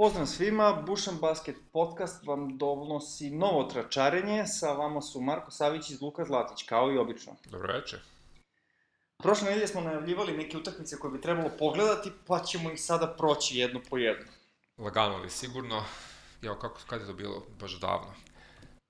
[0.00, 5.98] Pozdrav svima, Bušan Basket podcast vam donosi novo tračarenje, sa vama su Marko Savić i
[6.00, 7.32] Luka Zlatić, kao i obično.
[7.50, 8.00] Dobro večer.
[9.22, 13.58] Prošle nedelje smo najavljivali neke utakmice koje bi trebalo pogledati, pa ćemo ih sada proći
[13.58, 14.26] jedno po jedno.
[14.78, 15.84] Lagano ali sigurno.
[16.42, 17.46] Evo, kako, kad je to bilo?
[17.60, 18.14] Baš davno.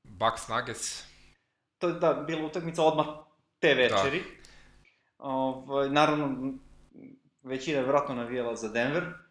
[0.05, 1.05] Bucks Nuggets.
[1.79, 3.07] To je da, bila utakmica odmah
[3.59, 4.21] te večeri.
[4.21, 5.25] Da.
[5.25, 6.53] Ovaj, naravno,
[7.43, 9.30] većina je vratno navijala za Denver.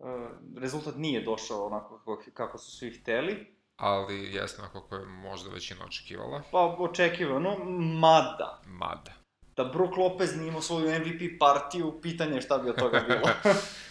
[0.00, 0.28] E,
[0.60, 3.58] rezultat nije došao onako kako, kako su svi hteli.
[3.76, 6.42] Ali jesno kako je možda većina očekivala.
[6.50, 7.56] Pa očekivano,
[8.00, 8.62] mada.
[8.66, 9.12] Mada.
[9.56, 13.28] Da Brook Lopez nije imao svoju MVP partiju, pitanje je šta bi od toga bilo.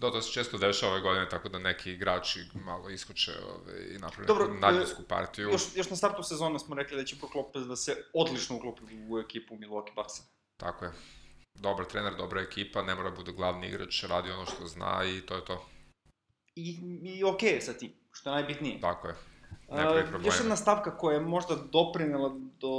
[0.00, 3.98] Da, to se često dešava ove godine, tako da neki igrači malo iskoče ove, i
[3.98, 5.48] naprave Dobro, neku nadljesku partiju.
[5.48, 8.82] Još, još na startu sezone smo rekli da će Brook Lopez da se odlično uklopi
[9.08, 10.22] u ekipu Milwaukee Bucksa.
[10.56, 10.92] Tako je
[11.60, 15.20] dobar trener, dobra ekipa, ne mora da bude glavni igrač, radi ono što zna i
[15.20, 15.66] to je to.
[16.56, 18.80] I, i okej okay sa tim, što je najbitnije.
[18.80, 19.14] Tako je.
[19.68, 22.28] Uh, još jedna stavka koja je možda doprinela
[22.60, 22.70] do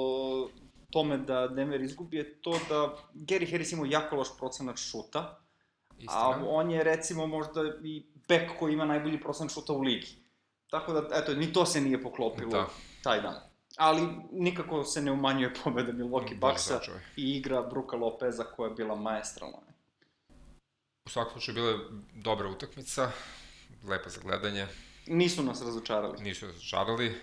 [0.89, 5.39] tome da Denver izgubi je to da Gary Harris imao jako loš procenat šuta,
[5.97, 6.21] Istina.
[6.21, 10.07] a on je recimo možda i bek koji ima najbolji procenat šuta u ligi.
[10.69, 12.67] Tako da, eto, ni to se nije poklopilo da.
[13.03, 16.79] taj dan ali nikako se ne umanjuje pobeda Milwaukee Bucksa
[17.17, 19.57] i igra Bruka Lopeza koja je bila maestralna.
[21.05, 21.77] U svakom slučaju bila je
[22.13, 23.11] dobra utakmica,
[23.83, 24.67] lepa za gledanje.
[25.07, 26.23] Nisu nas razočarali.
[26.23, 27.15] Nisu nas razočarali.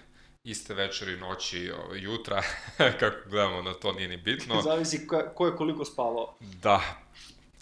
[0.45, 2.43] Iste večeri, noći, ovaj, jutra,
[3.01, 4.63] kako gledamo na to nije ni bitno.
[4.63, 6.35] Zavisi ko, ko je koliko spavao.
[6.41, 6.83] Da.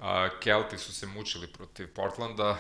[0.01, 2.59] A, Kelti su se mučili protiv Portlanda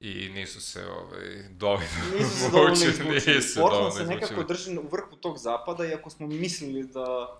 [0.00, 3.40] i nisu se ovaj, dovoljno nisu se dovoljno izmučili.
[3.60, 7.38] Portland se nekako drži u vrhu tog zapada, iako smo mislili da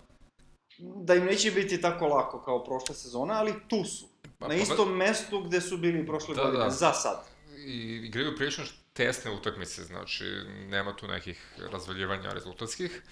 [0.78, 4.08] da im neće biti tako lako kao prošle sezone, ali tu su.
[4.38, 6.70] Pa, na pa, istom mestu gde su bili prošle da, godine, da.
[6.70, 7.24] za sad.
[7.56, 10.24] I igraju prilično tesne utakmice, znači
[10.68, 13.02] nema tu nekih razvaljivanja rezultatskih,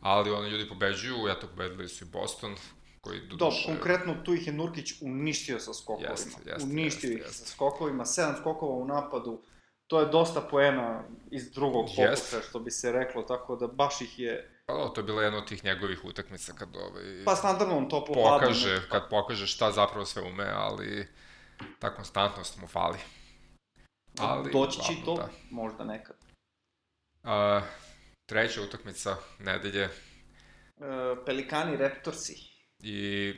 [0.00, 2.56] ali oni ljudi pobeđuju, eto pobedili su i Boston,
[3.04, 6.10] koji do Da, konkretno tu ih je Nurkić uništio sa skokovima.
[6.10, 7.46] Jest, jest, uništio jest, ih jest.
[7.46, 9.42] sa skokovima, sedam skokova u napadu,
[9.86, 14.18] to je dosta poena iz drugog pokusa, što bi se reklo, tako da baš ih
[14.18, 14.50] je...
[14.66, 17.24] Pa da, to je bila jedna od tih njegovih utakmica kad ovaj...
[17.24, 21.08] Pa standardno on to pokaže, hladno, kad pokaže šta zapravo sve ume, ali
[21.78, 22.98] ta konstantnost mu fali.
[24.18, 25.28] Ali, Doći će to, da.
[25.50, 26.16] možda nekad.
[27.22, 27.60] A,
[28.26, 29.82] treća utakmica nedelje.
[29.82, 29.90] E,
[31.26, 32.53] Pelikani Raptorsi
[32.84, 33.34] i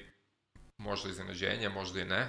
[0.79, 2.29] možda iznenađenje, možda i ne.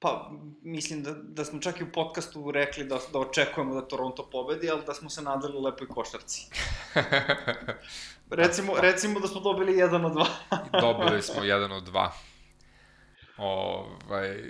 [0.00, 0.30] Pa,
[0.62, 4.70] mislim da, da smo čak i u podcastu rekli da, da očekujemo da Toronto pobedi,
[4.70, 6.50] ali da smo se nadali lepoj košarci.
[8.30, 8.80] recimo, da.
[8.80, 10.26] recimo da smo dobili jedan od dva.
[10.80, 12.12] dobili smo jedan od dva.
[13.36, 14.42] Ovaj,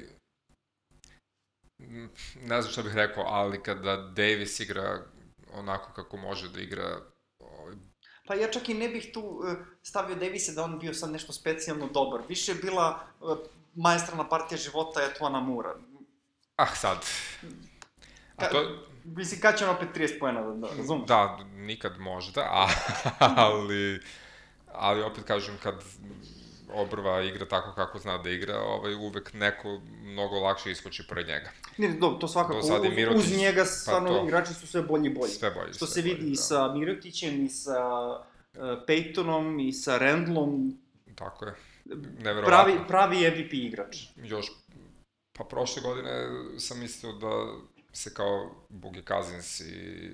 [2.35, 5.07] ne znam šta bih rekao, ali kada Davis igra
[5.53, 7.01] onako kako može da igra
[8.29, 11.33] Pa ja čak i ne bih tu uh, stavio Davisa da on bio sad nešto
[11.33, 12.21] specijalno dobar.
[12.29, 13.39] Više je bila uh,
[13.75, 15.75] maestralna partija života Etuana Mura.
[16.57, 16.99] Ah, sad.
[18.37, 18.89] A to...
[19.05, 21.09] Mislim, kad će on opet 30 pojena, da, da razumeš?
[21.09, 22.69] Da, nikad možda, a,
[23.47, 24.01] ali,
[24.73, 25.75] ali opet kažem, kad
[26.75, 31.51] obrva igra tako kako zna da igra, ovaj, uvek neko mnogo lakše iskoči pored njega.
[31.79, 34.67] Ne, do, to svakako, do je Mirotić, uz njega pa stvarno pa to, igrači su
[34.67, 35.31] sve bolji i bolji.
[35.31, 35.73] Sve bolji.
[35.73, 36.43] Što sve se vidi bolji, i da.
[36.43, 40.79] sa Mirotićem, i sa uh, Peytonom, i sa Randlom.
[41.15, 41.55] Tako je.
[42.47, 43.97] Pravi, pravi MVP igrač.
[44.17, 44.47] Još,
[45.33, 47.47] pa prošle godine sam mislio da
[47.93, 50.11] se kao Bugi Cousins i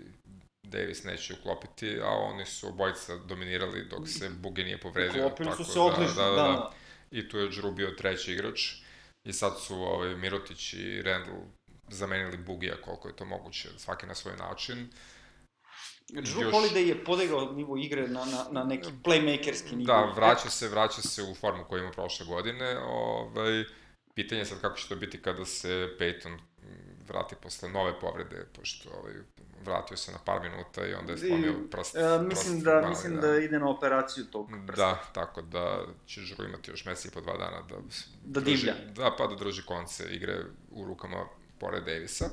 [0.64, 5.26] Davis neće uklopiti, a oni su obojica dominirali dok se Bugi nije povredio.
[5.26, 6.42] Uklopili su se da, odlično, da, da, da.
[6.42, 6.72] da.
[7.10, 8.72] I tu je Drew bio treći igrač.
[9.24, 11.38] I sad su ovaj, Mirotić i Randall
[11.88, 14.88] zamenili Bugija koliko je to moguće, svaki na svoj način.
[16.12, 16.54] Drew Još...
[16.54, 19.92] Holiday je podigao nivo igre na, na, na neki playmakerski nivo.
[19.92, 22.78] Da, vraća se, vraća se u formu koju ima prošle godine.
[22.78, 23.64] Ovaj,
[24.14, 26.38] pitanje je sad kako će to biti kada se Peyton
[27.09, 29.12] vrati posle nove povrede, pošto ovaj,
[29.65, 31.97] vratio se na par minuta i onda je slomio prst.
[31.97, 33.21] E, mislim prst da, mali, mislim da.
[33.21, 34.86] da ide na operaciju tog prsta.
[34.86, 37.77] Da, tako da će Žuru imati još mesec i po dva dana da...
[38.24, 38.74] Da druži, divlja.
[38.92, 40.39] Da, pa da drži konce igre
[40.71, 41.27] u rukama
[41.59, 42.30] pored Davisa.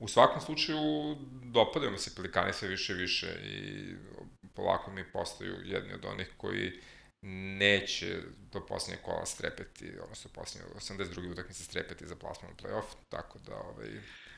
[0.00, 3.94] U svakom slučaju, dopadaju mi se pelikani sve više i više i
[4.54, 6.80] polako mi postaju jedni od onih koji
[7.22, 8.16] neće
[8.52, 11.32] do poslednje kola strepeti, odnosno poslednje 82.
[11.32, 13.88] utakmice strepeti za plasman u play-off, tako da ovaj,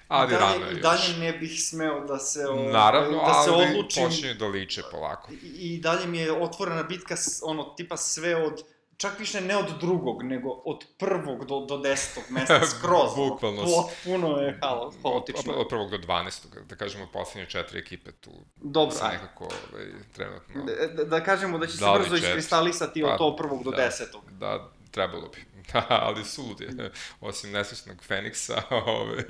[0.09, 0.81] Ali dalje, rano je još.
[0.83, 4.05] dalje ne bih smeo da se, ovaj, Naravno, da se odlučim.
[4.05, 5.33] počinju da liče polako.
[5.33, 5.37] I,
[5.75, 8.63] I dalje mi je otvorena bitka, ono, tipa sve od
[8.97, 13.11] čak više ne od drugog, nego od prvog do, do desetog mesta, skroz.
[13.17, 13.63] Bukvalno.
[13.63, 15.53] Potpuno je halo, haotično.
[15.53, 19.87] Od, od prvog do dvanestog, da kažemo, poslednje četiri ekipe tu Dobro, se nekako ovaj,
[20.13, 20.65] trenutno...
[20.65, 23.77] Da, da, da kažemo da će se brzo iskristalisati od pa, to prvog do da,
[23.77, 24.31] desetog.
[24.31, 25.53] Da, trebalo bi.
[25.73, 26.91] Da, ali sud je.
[27.21, 29.25] Osim nesvesnog Feniksa, ove, ovaj,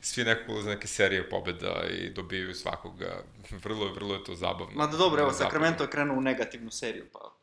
[0.00, 3.22] svi nekako ulaze neke serije pobeda i dobiju svakoga.
[3.50, 4.74] Vrlo, vrlo je to zabavno.
[4.74, 7.35] Ma da dobro, evo, Sacramento je krenuo u negativnu seriju, pa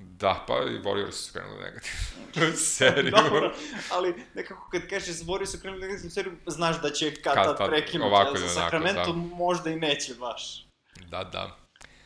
[0.00, 3.10] Da, pa i Warriors su krenuli negativnu seriju.
[3.10, 3.54] Dobro,
[3.92, 8.08] ali nekako kad kažeš Warriors su krenuli negativnu seriju, znaš da će kad tad prekinuti.
[8.08, 9.36] Ili onako, Sacramento da.
[9.36, 10.66] možda i neće baš.
[11.08, 11.56] Da, da.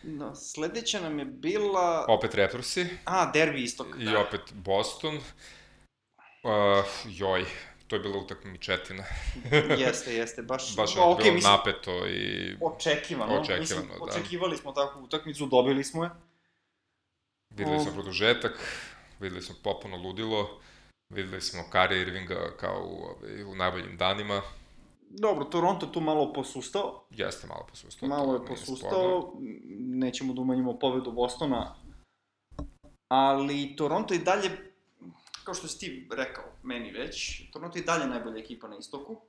[0.03, 2.05] No, sledeća nam je bila...
[2.09, 2.87] Opet Raptorsi.
[3.05, 3.87] A, derbi istok.
[3.99, 4.21] I da.
[4.21, 5.17] opet Boston.
[5.17, 7.45] Uh, joj,
[7.87, 9.05] to je bila utakmičetina.
[9.87, 10.77] jeste, jeste, baš...
[10.77, 12.57] Baš je okay, bilo mislim, napeto i...
[12.61, 13.35] Očekivano.
[13.35, 14.05] Očekivano, mislim, da.
[14.05, 16.11] Očekivali smo takvu utakmicu, dobili smo je.
[17.57, 18.53] Videli smo produžetak,
[19.21, 20.61] videli smo popuno ludilo,
[21.09, 24.43] videli smo Kari Irvinga kao u, ovaj, u najboljim danima.
[25.11, 27.05] Dobro, Toronto tu malo posustao.
[27.11, 28.09] Jeste malo posustao.
[28.09, 29.33] Malo je posustao,
[29.79, 31.75] nećemo da umanjimo pobedu Bostona,
[33.09, 34.51] ali Toronto i dalje,
[35.45, 39.21] kao što si ti rekao, meni već, Toronto je dalje najbolja ekipa na istoku.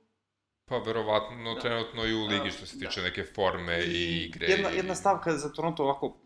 [0.68, 1.60] Pa, verovatno, da.
[1.60, 3.06] trenutno i u ligi što se tiče da.
[3.06, 4.46] neke forme i, i igre.
[4.46, 6.16] Jedna, jedna stavka za Toronto ovako,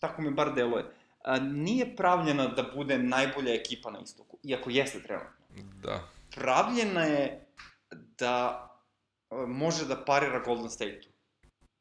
[0.00, 1.03] tako mi bar deluje a,
[1.40, 5.44] nije pravljena da bude najbolja ekipa na istoku, iako jeste trenutno.
[5.82, 6.08] Da.
[6.34, 7.46] Pravljena je
[8.18, 8.60] da
[9.46, 11.08] može da parira Golden State-u.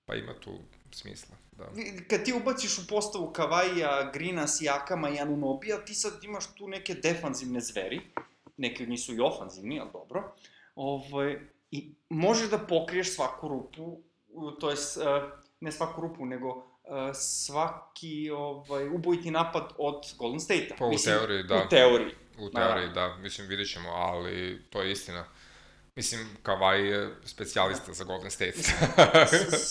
[0.05, 0.51] Pa ima tu
[0.91, 1.69] smisla, da.
[2.09, 6.93] Kad ti ubaciš u postavu Kavaija, Grina, Sijakama i Anunobija, ti sad imaš tu neke
[6.93, 8.01] defanzivne zveri,
[8.57, 10.35] neke od njih su i ofanzivni, ali dobro,
[10.75, 11.39] ovaj,
[11.71, 14.01] i možeš da pokriješ svaku rupu,
[14.59, 14.75] to je,
[15.59, 16.72] ne svaku rupu, nego
[17.13, 20.75] svaki ovaj, ubojiti napad od Golden State-a.
[20.79, 21.55] Pa u Mislim, teoriji, da.
[21.55, 22.15] U teoriji.
[22.39, 22.93] U teoriji, da.
[22.93, 23.17] da.
[23.17, 25.25] Mislim, vidit ćemo, ali to je istina.
[25.95, 28.53] Mislim, Kavaj je specijalista za Golden State.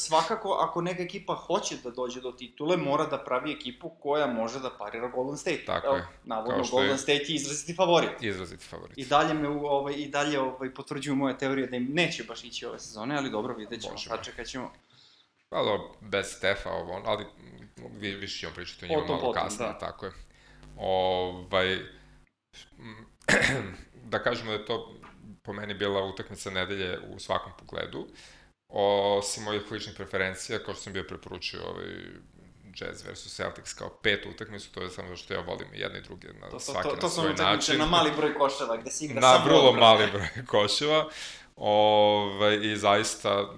[0.06, 4.60] svakako, ako neka ekipa hoće da dođe do titule, mora da pravi ekipu koja može
[4.60, 5.64] da parira Golden State.
[5.66, 6.06] Tako Evo, je.
[6.24, 6.98] Navodno, Golden je...
[6.98, 8.10] State je izraziti favorit.
[8.20, 8.98] Izraziti favorit.
[8.98, 12.66] I dalje me ovaj, i dalje ovaj, potvrđuju moje teorije da im neće baš ići
[12.66, 14.72] ove sezone, ali dobro, vidjet ćemo, sad čekat ćemo.
[15.52, 17.26] Pa dobro, bez Stefa, ovo, ali
[17.98, 19.78] vi, više ćemo pričati o njima malo potom, kasnije, da.
[19.78, 20.12] tako je.
[20.76, 21.78] Ovaj,
[24.12, 24.94] da kažemo da je to
[25.42, 28.06] po meni bila utakmica nedelje u svakom pogledu,
[28.68, 31.86] osim mojih ličnih preferencija, kao što sam bio preporučio ovaj,
[32.80, 36.28] Jazz vs Celtics kao petu utakmicu, to je samo što ja volim jedne i druge
[36.40, 37.78] na to, svaki to, to, to na svoj način.
[37.78, 39.38] na mali broj koševa gde se igra na samo...
[39.38, 41.08] Na vrlo mali broj koševa.
[41.56, 43.54] Ovaj, I zaista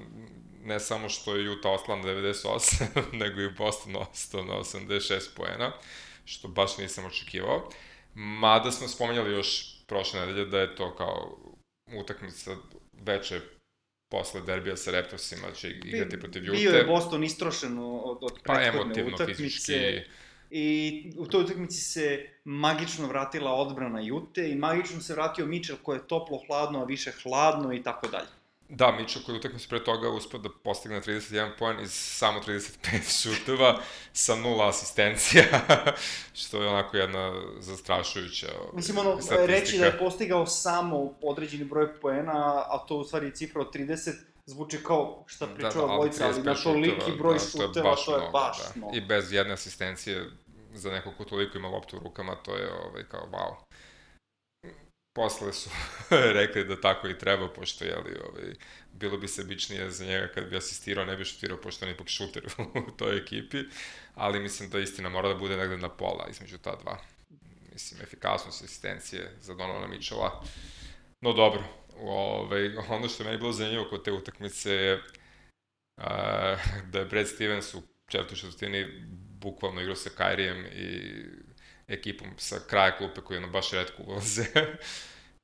[0.64, 2.84] ne samo što je Utah ostala na 98,
[3.20, 5.72] nego i Boston ostao na 86 poena,
[6.24, 7.70] što baš nisam očekivao.
[8.14, 11.38] Mada smo spomenjali još prošle nedelje da je to kao
[12.00, 12.56] utakmica
[12.92, 13.40] veče
[14.10, 16.58] posle derbija sa Raptorsima će igrati protiv Jute.
[16.58, 19.34] Bio je Boston istrošen od, od pa, prethodne utakmice.
[19.34, 20.00] Fizički.
[20.50, 25.96] I u toj utakmici se magično vratila odbrana Jute i magično se vratio Mitchell koje
[25.96, 28.28] je toplo hladno, a više hladno i tako dalje.
[28.68, 33.80] Da, Mičo koji utakmicu pre toga uspio da postigne 31 poen iz samo 35 šuteva
[34.12, 35.44] sa nula asistencija,
[36.40, 39.46] što je onako jedna zastrašujuća Mislim, ono, statistika.
[39.46, 44.12] reći da je postigao samo određeni broj poena, a to u stvari cifra od 30,
[44.46, 47.82] zvuči kao šta pričao da, da, dvojica, ali na toliki broj da, šuteva, to je
[47.82, 48.72] baš, to je baš da.
[48.76, 48.96] mnogo.
[48.96, 50.30] I bez jedne asistencije
[50.74, 53.54] za nekog ko toliko ima loptu u rukama, to je ovaj, kao wow
[55.14, 55.70] posle su
[56.38, 58.54] rekli da tako i treba, pošto, jeli, ovaj,
[58.92, 62.46] bilo bi sebičnije za njega kad bi asistirao, ne bi šutirao, pošto on ipak šuter
[62.88, 63.58] u toj ekipi,
[64.14, 66.98] ali mislim da istina mora da bude negde na pola između ta dva.
[67.72, 70.42] Mislim, efikasnost asistencije za Donovana Mitchella.
[71.20, 71.64] No dobro,
[72.00, 75.02] ovaj, ono što je meni bilo zanimljivo kod te utakmice je
[75.96, 76.56] a,
[76.90, 78.86] da je Brad Stevens u četvrtoj četvrtini
[79.40, 81.24] bukvalno igrao sa Kairijem i
[81.88, 84.44] ekipom sa kraja klupe koji ono baš redko ulaze.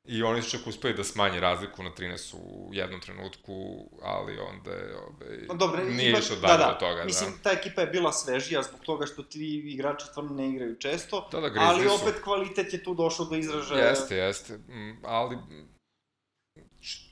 [0.04, 4.70] I oni su čak uspeli da smanje razliku na 13 u jednom trenutku, ali onda
[4.70, 6.70] je, ove, no, Dobre, nije više dalje da, da.
[6.70, 7.04] od toga.
[7.04, 7.42] Mislim, da.
[7.42, 11.40] ta ekipa je bila svežija zbog toga što ti igrači stvarno ne igraju često, da,
[11.40, 11.94] da, ali su.
[11.94, 13.88] opet kvalitet je tu došao do izražaja.
[13.88, 14.58] Jeste, jeste,
[15.02, 15.38] ali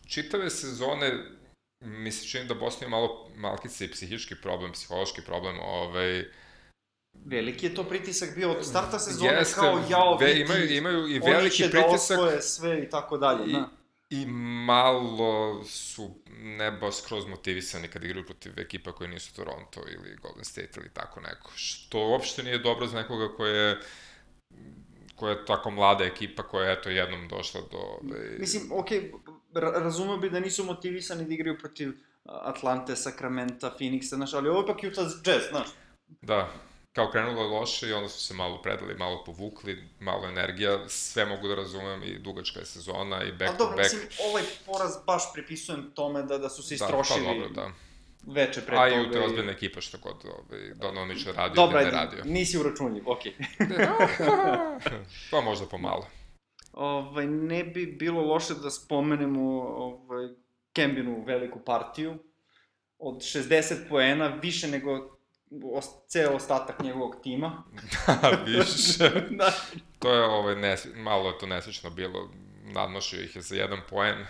[0.09, 1.39] čitave sezone
[1.81, 6.25] mi se čini da Bosna ima malo malkice i psihički problem, psihološki problem, ovaj,
[7.25, 11.19] Veliki je to pritisak bio od starta sezone Jeste, kao jao ve, imaju, imaju i
[11.19, 12.19] veliki da pritisak.
[12.19, 13.51] Oni će da sve i tako dalje.
[13.51, 13.69] I, da.
[14.11, 14.27] I
[14.67, 20.45] malo su ne baš skroz motivisani kad igraju protiv ekipa koje nisu Toronto ili Golden
[20.45, 21.51] State ili tako neko.
[21.55, 23.81] Što uopšte nije dobro za nekoga ko je
[25.19, 27.79] koja je tako mlada ekipa koja je eto jednom došla do...
[27.79, 28.39] Ove...
[28.39, 31.93] Mislim, okej, okay, razumeo bi da nisu motivisani da igraju protiv
[32.25, 35.69] Atlante, Sacramento, Phoenixa, znaš, ali ovo je ipak Utah Jazz, znaš.
[36.23, 36.53] Da,
[36.93, 41.27] kao krenulo je loše i onda su se malo predali, malo povukli, malo energija, sve
[41.27, 43.93] mogu da razumem i dugačka je sezona i back A, to dobro, back.
[43.93, 47.21] mislim, ovaj poraz baš pripisujem tome da, da su se istrošili.
[47.21, 47.73] Da, pa dobro, da
[48.27, 48.83] veče pre toga.
[48.83, 51.97] A i u te ozbiljne ekipa što god ovaj, Donovan Mitchell radio Dobra, ili ne
[51.97, 52.25] radio.
[52.25, 53.33] nisi uračunljiv, okej.
[53.59, 53.89] Okay.
[55.31, 56.07] pa možda pomalo.
[56.73, 60.29] Ovaj, ne bi bilo loše da spomenemo ovaj,
[60.73, 62.19] Kembinu veliku partiju.
[62.99, 65.18] Od 60 poena, više nego
[66.09, 67.65] ceo ostatak njegovog tima.
[68.23, 69.11] da, više.
[69.41, 69.53] da.
[69.99, 72.31] To je ovaj, nes, malo je to nesrećno bilo.
[72.65, 74.27] Nadnošio ih je za jedan poen.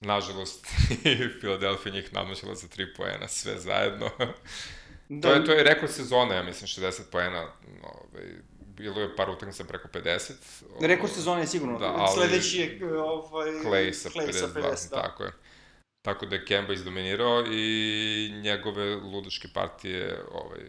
[0.00, 0.66] Nažalost,
[1.04, 4.10] i Philadelphia njih nadnošila za tri poena, sve zajedno.
[5.08, 5.28] Da.
[5.28, 7.52] To, je, to je rekord sezone, ja mislim, 60 poena.
[7.82, 8.24] Ovaj,
[8.78, 10.32] bilo je par utakmica preko 50.
[10.80, 11.78] Rekord sezone je sigurno.
[11.78, 12.14] Da, ali...
[12.14, 15.02] Sledeći je ovaj, Clay sa Clay 52, sa 50, da.
[15.02, 15.32] tako je.
[16.08, 20.60] Tako da je Kemba izdominirao i njegove ludačke partije ovaj,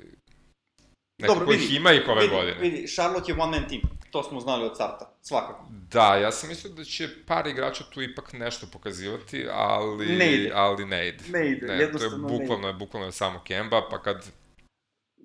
[1.19, 2.57] Nekako Dobro, vidi, ih ima ih ove vidi, godine.
[2.59, 3.81] Vidi, Charlotte je one man team.
[4.11, 5.65] To smo znali od starta, svakako.
[5.91, 10.51] Da, ja sam mislio da će par igrača tu ipak nešto pokazivati, ali ne ide.
[10.53, 11.23] Ali ne ide.
[11.29, 12.79] Ne ide, ne, jednostavno to je bukvalno, ne ide.
[12.79, 14.31] bukvalno je samo Kemba, pa kad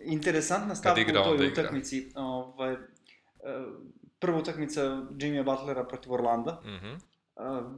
[0.05, 2.13] Interesantna stavka igra, u toj utakmici.
[2.15, 2.79] Ovaj, e,
[4.19, 4.81] prva utakmica
[5.11, 6.63] Jimmy Butlera protiv Orlanda.
[6.65, 6.99] Mm -hmm.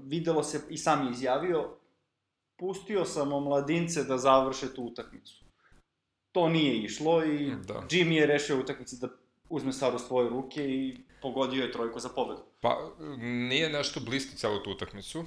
[0.04, 1.76] videlo se, i sam je izjavio,
[2.56, 5.44] pustio sam omladince da završe tu utakmicu.
[6.32, 7.74] To nije išlo i da.
[7.90, 9.08] Jimmy je rešio utakmici da
[9.48, 12.42] uzme stvar u svoje ruke i pogodio je trojku za pobedu.
[12.60, 12.90] Pa,
[13.48, 15.24] nije nešto bliski celu tu utakmicu,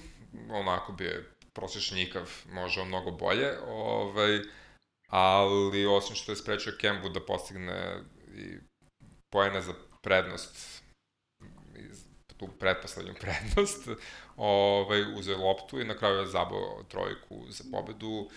[0.52, 4.40] onako bi je prosječnikav, može mnogo bolje, ovaj,
[5.08, 8.04] ali osim što je sprečio Kembu da postigne
[8.36, 8.58] i
[9.30, 10.79] pojene za prednost,
[12.40, 13.90] tu pretposlednju prednost,
[14.38, 18.30] ovaj, uzeo loptu i na kraju je zabao trojku za pobedu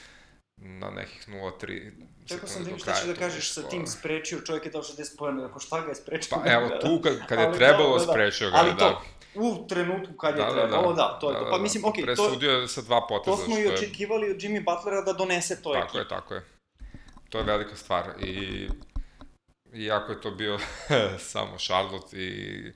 [0.56, 1.92] na nekih 0-3
[2.26, 5.18] Čekao sam da im šta ćeš da kažeš sa tim sprečio, čovjek je dao 60
[5.18, 6.36] pojena, ako šta ga je sprečio?
[6.36, 8.78] Pa evo, tu kad, kad je trebalo, da, da, sprečio ga, ali da.
[8.78, 9.02] to,
[9.34, 11.50] u trenutku kad je da, trebalo, da, da, to je da, to.
[11.50, 12.22] Pa da, mislim, okej, okay, to...
[12.22, 13.36] Presudio je sa dva poteza.
[13.36, 16.44] To smo i očekivali od Jimmy Butlera da donese to Tako je, tako je.
[17.28, 18.68] To je velika stvar i
[19.74, 20.58] iako je to bio
[21.32, 22.72] samo Charlotte i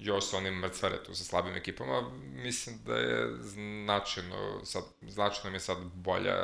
[0.00, 5.56] još sa onim mrcvare tu sa slabim ekipama, mislim da je značajno, sad, značajno mi
[5.56, 6.36] je sad bolja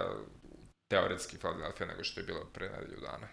[0.89, 3.29] teoretski Philadelphia nego što je bilo pre nedelju dana.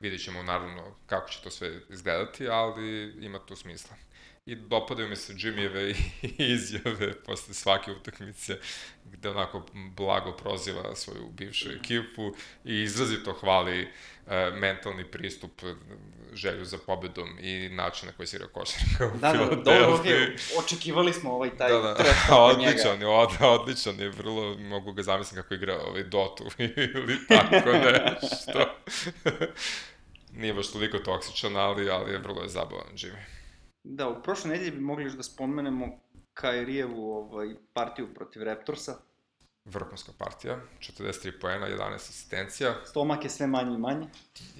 [0.00, 3.96] Vidjet ćemo naravno kako će to sve izgledati, ali ima tu smisla.
[4.46, 5.94] I dopadaju mi se Jimmyjeve
[6.54, 8.58] izjave posle svake utakmice,
[9.04, 12.32] gde onako blago proziva svoju bivšu ekipu
[12.64, 13.80] i izrazito hvali
[14.26, 15.62] e, mentalni pristup,
[16.32, 20.58] želju za pobedom i način na koji igra košarka u da, da, da, dobro, okay.
[20.58, 22.36] očekivali smo ovaj taj da, da.
[22.50, 26.44] odličan je, od, odličan je, vrlo mogu ga zamisliti kako igra ovaj Dotu
[26.94, 28.74] ili tako nešto.
[30.32, 33.41] Nije baš toliko toksičan, ali, ali je vrlo je zabavan Jimmy.
[33.84, 35.86] Da, u prošle nedelje bi mogli još da spomenemo
[36.34, 38.96] Kairijevu ovaj, partiju protiv Raptorsa.
[39.64, 42.74] Vrhunska partija, 43 poena, 11 asistencija.
[42.84, 44.06] Stomak je sve manje i manje.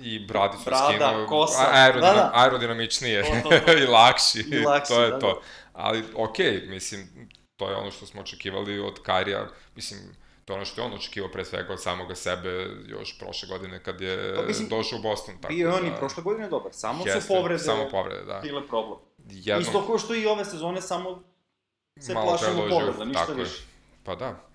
[0.02, 1.26] I bradicu Brada, skinuo.
[1.26, 1.68] kosa.
[1.72, 2.30] Aerodinam, da, da.
[2.34, 3.78] Aerodinamičnije to, to, to.
[3.78, 4.40] i lakši.
[4.40, 5.32] I lakši, to je da, to.
[5.32, 5.40] Da.
[5.72, 9.48] Ali, okej, okay, mislim, to je ono što smo očekivali od Kairija.
[9.74, 10.00] Mislim,
[10.52, 13.82] to je ono što je on očekivao pre svega od samoga sebe još prošle godine
[13.82, 15.34] kad je pa, mislim, došao u Boston.
[15.40, 18.24] Tako bio je on da, i prošle godine dobar, samo jeste, su povrede, samo povrede
[18.24, 18.40] da.
[18.42, 18.98] bile problem.
[19.28, 21.22] Jednom, Isto kao što i ove sezone, samo
[22.00, 23.62] se plašimo povreda, ništa više.
[23.62, 23.66] Je.
[24.04, 24.48] Pa da.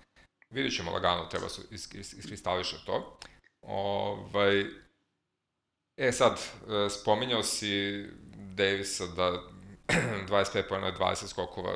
[0.50, 3.18] Vidjet ćemo lagano, treba se is, is, iskristališe to.
[3.62, 4.64] Ovaj,
[5.96, 8.04] e sad, e, spominjao si
[8.54, 9.42] Davisa da
[10.28, 11.72] 25 pojena 20 skokova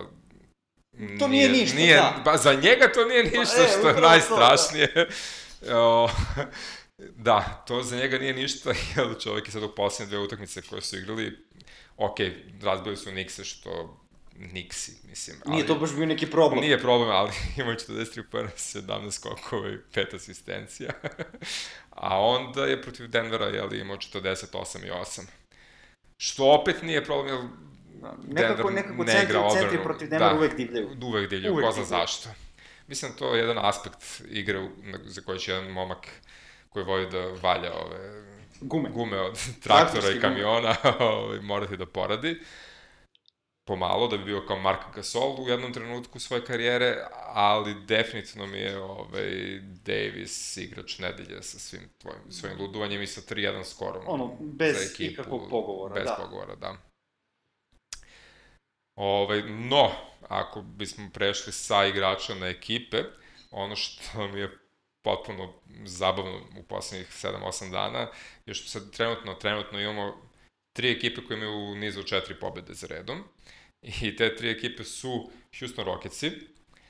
[0.92, 2.22] To nije, nije ništa, nije, da.
[2.24, 5.08] Ba, za njega to nije pa ništa, pa, e, što je najstrašnije.
[5.66, 6.50] To, da.
[7.28, 10.82] da, to za njega nije ništa, jer čovjek je sad u posljednje dve utakmice koje
[10.82, 11.38] su igrali,
[11.96, 12.16] ok,
[12.62, 14.02] razbili su Nikse, što
[14.36, 15.36] Niksi, mislim.
[15.44, 16.60] Ali, nije to baš bio neki problem.
[16.60, 20.90] Nije problem, ali imaju 43 pojena, 17 skokova i 5 asistencija.
[21.90, 25.22] A onda je protiv Denvera, jel, imao 48 i 8.
[26.16, 27.44] Što opet nije problem, jer
[28.28, 30.90] Nekako, nekako ne centri, centri protiv Denvera da, uvek divljaju.
[31.02, 32.28] Uvek divljaju, uvek ko zna zašto.
[32.86, 34.68] Mislim, to je jedan aspekt igre
[35.04, 36.08] za koji će jedan momak
[36.68, 38.22] koji voli da valja ove
[38.60, 42.40] gume, gume od traktora i kamiona ovaj, morati da poradi.
[43.64, 48.58] pomalo da bi bio kao Mark Gasol u jednom trenutku svoje karijere, ali definitivno mi
[48.58, 54.02] je ovaj, Davis igrač nedelje sa svim tvojim, svojim ludovanjem i sa 3-1 skorom.
[54.06, 56.16] Ono, bez ikakvog pogovora, bez da.
[56.22, 56.76] Pogovora, da.
[58.94, 59.90] Ovaj, no,
[60.28, 63.04] ako bismo prešli sa igrača na ekipe,
[63.50, 64.58] ono što mi je
[65.02, 65.52] potpuno
[65.84, 68.08] zabavno u poslednjih 7-8 dana
[68.46, 70.30] je što sad trenutno, trenutno imamo
[70.72, 73.24] tri ekipe koje imaju u nizu četiri pobede za redom.
[73.82, 76.30] I te tri ekipe su Houston Rocketsi,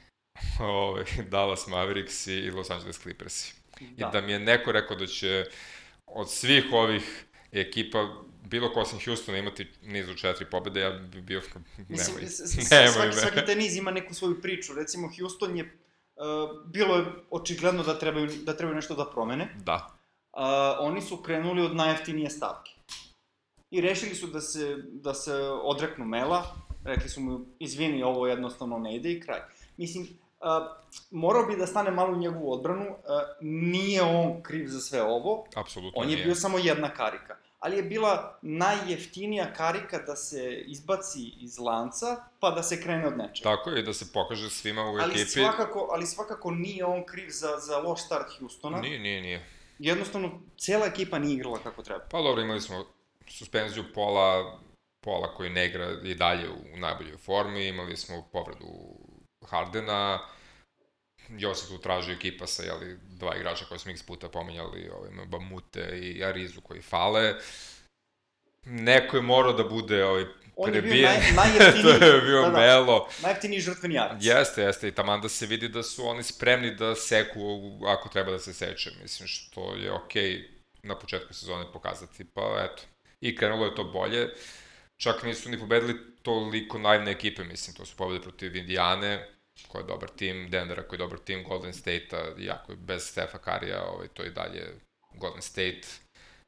[0.61, 3.55] ovaj, Dallas Mavericks i Los Angeles Clippersi.
[3.81, 4.09] Da.
[4.09, 5.45] I da mi je neko rekao da će
[6.07, 11.43] od svih ovih ekipa bilo ko osim Houstona imati nizu četiri pobede, ja bi bio...
[11.77, 11.99] Nemoj,
[12.71, 14.75] nemoj svaki, svaki teniz ima neku svoju priču.
[14.75, 15.79] Recimo, Houston je...
[16.17, 19.55] Uh, bilo je očigledno da trebaju, da trebaju nešto da promene.
[19.65, 19.89] Da.
[20.33, 20.41] Uh,
[20.79, 22.71] oni su krenuli od najjeftinije stavke.
[23.71, 26.45] I rešili su da se, da se odreknu Mela,
[26.85, 29.41] rekli su mu, izvini, ovo jednostavno ne ide i kraj.
[29.77, 30.49] Mislim, uh,
[31.11, 32.97] morao bi da stane malo u njegovu odbranu, uh,
[33.41, 35.47] nije on kriv za sve ovo.
[35.57, 36.25] Apsolutno On je nije.
[36.25, 37.37] bio samo jedna karika.
[37.62, 43.16] Ali je bila najjeftinija karika da se izbaci iz lanca, pa da se krene od
[43.16, 43.57] nečega.
[43.57, 45.31] Tako je, da se pokaže svima u ali ekipi.
[45.31, 48.81] Svakako, ali svakako nije on kriv za, za loš start Houstona.
[48.81, 49.47] Nije, nije, nije.
[49.78, 52.04] Jednostavno, cela ekipa nije igrala kako treba.
[52.11, 52.85] Pa dobro, imali smo
[53.28, 54.59] suspenziju pola
[55.04, 58.66] Pola koji ne igra i dalje u najboljoj formi, imali smo povredu
[59.47, 60.21] Hardena,
[61.39, 65.27] još se tu traži ekipa sa jeli, dva igrača koje smo x puta pominjali, ovaj,
[65.27, 67.35] Bamute i Arizu koji fale.
[68.65, 70.25] Neko je morao da bude ovaj,
[70.57, 72.01] On je bio naj, najjeftiniji.
[72.01, 73.09] to je bio da, da, Melo.
[73.23, 74.19] Najjeftiniji žrtveni jarac.
[74.21, 74.89] Jeste, jeste.
[74.89, 77.41] I taman da se vidi da su oni spremni da seku
[77.87, 78.91] ako treba da se seče.
[79.03, 82.25] Mislim, što je okej okay na početku sezone pokazati.
[82.25, 82.83] Pa eto.
[83.21, 84.29] I krenulo je to bolje.
[84.97, 89.29] Čak nisu ni pobedili toliko naivne ekipe, mislim, to su pobede protiv Indijane,
[89.69, 93.39] koji je dobar tim, Denvera koji je dobar tim, Golden State-a, iako je bez Stefa
[93.39, 94.75] Karija, ovaj, to je i dalje
[95.15, 95.89] Golden State,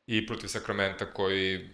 [0.07, 1.71] i protiv Sakramenta koji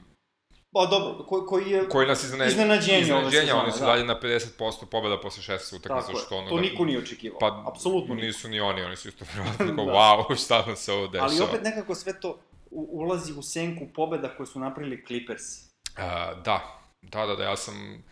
[0.73, 3.87] Pa dobro, ko, koji je koji nas izne, iznenađenje, iznenađenje oni su da.
[3.87, 7.39] dalje na 50% pobeda posle 16 utakmica što ono to niko nije očekivao.
[7.39, 9.93] Pa apsolutno nisu ni oni, oni su isto verovatno da.
[9.93, 11.31] wow, šta nam se ovo dešava.
[11.31, 12.39] Ali opet nekako sve to
[12.71, 15.43] ulazi u senku pobeda koje su napravili Clippers.
[15.63, 18.05] Uh, da, da, da, da, ja sam,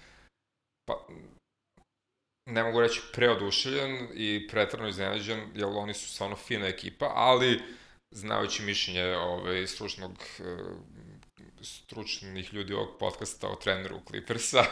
[0.89, 1.07] pa,
[2.49, 7.61] ne mogu reći preoduševljen i pretrano iznenađen, jer oni su stvarno fina ekipa, ali
[8.11, 10.13] znajući mišljenje ovaj, stručnog
[11.63, 14.65] stručnih ljudi ovog podcasta o treneru Clippersa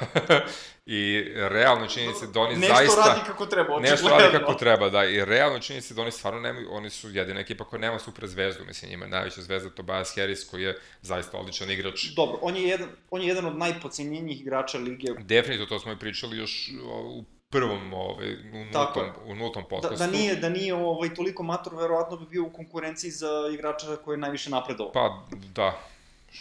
[0.87, 2.97] i realno činjenice da oni nešto zaista...
[2.97, 3.91] Nešto radi kako treba, očigledno.
[3.91, 5.05] Nešto radi kako treba, da.
[5.05, 8.65] I realno činjenice da oni stvarno nemaju, oni su jedina ekipa koja nema super zvezdu,
[8.65, 12.05] mislim, njima je najveća zvezda Tobias Harris koji je zaista odličan igrač.
[12.05, 15.07] Dobro, on je jedan, on je jedan od najpocenjenijih igrača lige.
[15.19, 19.97] Definitivno, to smo i pričali još u prvom ovaj u nultom u nultom podcastu.
[19.97, 23.97] Da, da nije da nije ovaj toliko mator verovatno bi bio u konkurenciji za igrača
[23.97, 24.93] koji je najviše napredovao.
[24.93, 25.23] Pa
[25.55, 25.79] da,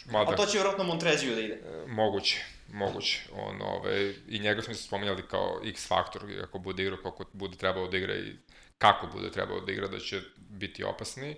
[0.05, 1.53] Mada, A to će vjerojatno Montreziju da ide.
[1.53, 3.21] E, moguće, moguće.
[3.33, 7.57] On, ove, I njega smo se spominjali kao X faktor, ako bude igrao, kako bude
[7.57, 8.35] trebao da igra i
[8.77, 11.35] kako bude trebao da igra, da će biti opasni.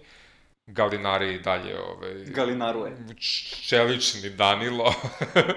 [0.68, 2.26] Galinari i dalje, ovaj...
[2.26, 2.98] Galinaru je.
[3.68, 4.86] Čelični Danilo.
[5.36, 5.54] e,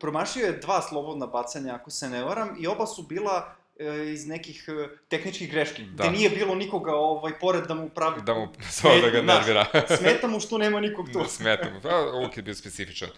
[0.00, 4.26] promašio je dva slobodna bacanja, ako se ne varam, i oba su bila E, iz
[4.26, 6.04] nekih e, tehničkih greški, da.
[6.04, 8.22] gde nije bilo nikoga ovaj, pored da mu pravi...
[8.22, 9.66] Da mu, samo da ga nervira.
[9.98, 11.18] smeta mu što nema nikog tu.
[11.18, 13.08] Da, smeta mu, pa uvijek je bio specifičan.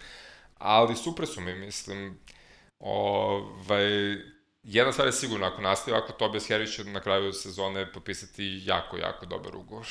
[0.57, 2.19] Ali super su mi, mislim,
[2.79, 3.83] ovaj,
[4.63, 8.97] jedna stvar je sigurno, ako nastavi ovako, Tobias Harris će na kraju sezone popisati jako,
[8.97, 9.87] jako dobar ugovor.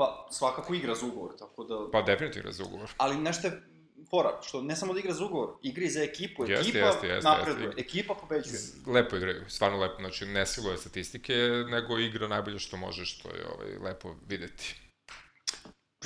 [0.00, 1.90] Pa, svakako igra za ugovor, tako da...
[1.92, 2.90] Pa, definitivno igra za ugovor.
[2.96, 3.62] Ali nešto je
[4.10, 7.06] fora, što ne samo da igra za ugovor, igra i za ekipu, ekipa jeste, jeste,
[7.06, 7.80] jeste, napreduje, jeste.
[7.80, 8.58] ekipa pobeđuje.
[8.86, 11.34] Lepo igraju, stvarno lepo, znači ne siluje statistike,
[11.70, 14.80] nego igra najbolje što može, što je ovaj, lepo videti.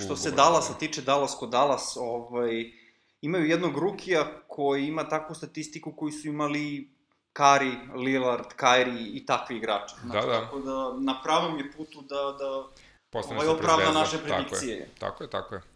[0.05, 2.73] Što se Dallasa tiče, Dallas kod Dallas, ovaj,
[3.21, 6.91] imaju jednog rukija koji ima takvu statistiku koju su imali
[7.33, 9.95] Kari, Lillard, Kyrie i takvi igrači.
[10.05, 10.41] Znači, da, da.
[10.41, 12.69] Tako da na pravom je putu da, da
[13.14, 14.88] Postane ovaj opravda naše predikcije.
[14.98, 15.74] Tako je, tako je, tako je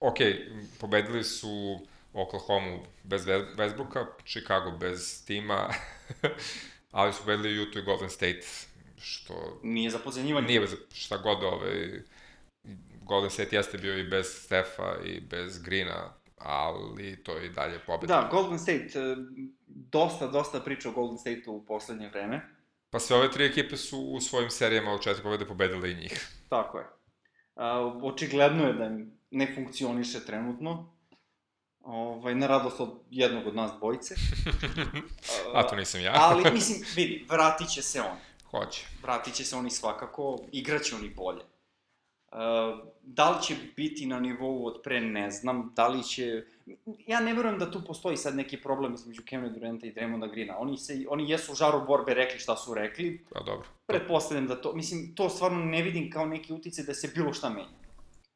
[0.00, 0.16] ok,
[0.80, 1.80] pobedili su
[2.12, 5.68] Oklahoma bez Westbrooka, Chicago bez tima,
[6.90, 8.46] ali su pobedili Utah i Golden State,
[8.98, 9.60] što...
[9.62, 10.46] Nije za pozemljivanje.
[10.46, 12.02] Nije za šta god, ovaj,
[13.02, 17.78] Golden State jeste bio i bez Stefa i bez Greena, ali to je i dalje
[17.86, 18.20] pobeda.
[18.20, 19.16] Da, Golden State, eh,
[19.66, 22.40] dosta, dosta priča o Golden State-u u poslednje vreme.
[22.90, 26.35] Pa sve ove tri ekipe su u svojim serijama od četiri pobede pobedile i njih.
[26.48, 26.86] Tako je.
[27.54, 30.96] Uh, očigledno je da im ne funkcioniše trenutno.
[31.80, 34.14] Ovaj, na radost od jednog od nas dvojice.
[35.54, 36.12] A to nisam ja.
[36.22, 38.16] ali, mislim, vidi, vratit će se on.
[38.50, 38.86] Hoće.
[39.02, 41.42] Vratit će se oni svakako, igraće oni bolje.
[42.32, 42.38] Uh,
[43.02, 46.44] da li će biti na nivou od pre, ne znam, da li će...
[47.06, 50.58] Ja ne verujem da tu postoji sad neki problem između Kevina Duranta i Draymonda Greena.
[50.58, 53.24] Oni, se, oni jesu u žaru borbe rekli šta su rekli.
[53.32, 53.68] Pa dobro.
[53.86, 57.48] Pretpostavljam da to, mislim, to stvarno ne vidim kao neki utice da se bilo šta
[57.48, 57.86] menja.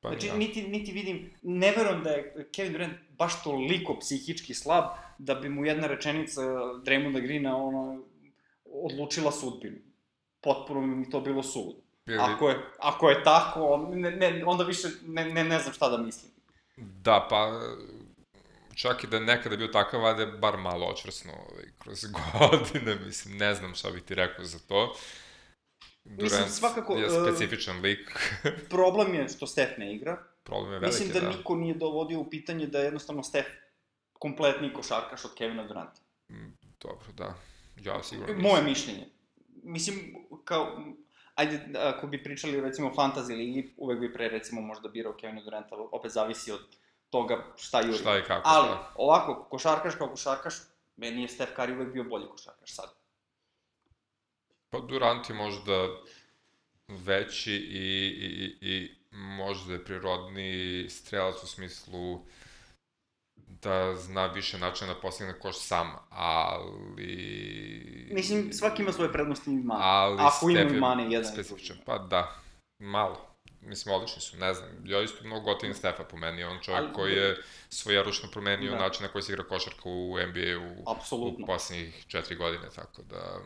[0.01, 0.37] Pa, znači, ja.
[0.37, 4.85] niti, niti vidim, ne verujem da je Kevin Durant baš toliko psihički slab
[5.19, 6.43] da bi mu jedna rečenica
[6.85, 8.03] Draymonda Greena ono,
[8.65, 9.77] odlučila sudbinu.
[10.41, 11.81] Potpuno mi to bilo suludo.
[12.07, 12.19] Ili...
[12.19, 15.97] Ako, je, ako je tako, ne, ne, onda više ne, ne, ne znam šta da
[15.97, 16.33] mislim.
[16.77, 17.61] Da, pa
[18.81, 22.05] čak i da nekada bio takav, vada je bar malo očvrsno ovaj, kroz
[22.39, 24.97] godine, mislim, ne znam šta bih ti rekao za to.
[26.05, 28.19] Durant mislim, svakako, je e, specifičan uh, lik.
[28.75, 30.25] problem je što Stef ne igra.
[30.43, 33.47] Problem je veliki, Mislim da, da niko nije dovodio u pitanje da je jednostavno Stef
[34.13, 36.01] kompletni košarkaš od Kevina Duranta.
[36.31, 37.35] Mm, dobro, da.
[37.77, 38.51] Ja sigurno nisam.
[38.51, 39.07] Moje mišljenje.
[39.63, 40.15] Mislim,
[40.45, 40.83] kao,
[41.35, 45.43] ajde, ako bi pričali recimo o fantasy ligi, uvek bi pre recimo možda birao Kevina
[45.43, 46.61] Duranta, opet zavisi od
[47.11, 47.99] toga šta juri.
[47.99, 48.49] Šta i kako.
[48.49, 48.93] Ali, da.
[48.95, 50.55] ovako, košarkaš kao košarkaš,
[50.97, 52.95] meni je Steph Curry uvek bio bolji košarkaš sad.
[54.71, 55.89] Pa Durant je možda
[56.89, 62.21] veći i, i, i možda je prirodni strelac u smislu
[63.37, 67.07] da zna više načina da postigne koš sam, ali...
[68.13, 69.81] Mislim, svaki ima svoje prednosti i mane.
[69.83, 71.77] Ali Ako ima i mane, jedan specifičan.
[71.87, 72.35] Pa da,
[72.79, 73.30] malo.
[73.61, 74.69] Mislim, odlični su, ne znam.
[74.85, 76.45] Ja isto mnogo gotivim Stefa po meni.
[76.45, 78.79] On čovjek ali, koji je svojeručno promenio da.
[78.79, 80.83] način na koji se igra košarka u NBA-u
[81.43, 83.41] u poslednjih četiri godine, tako da...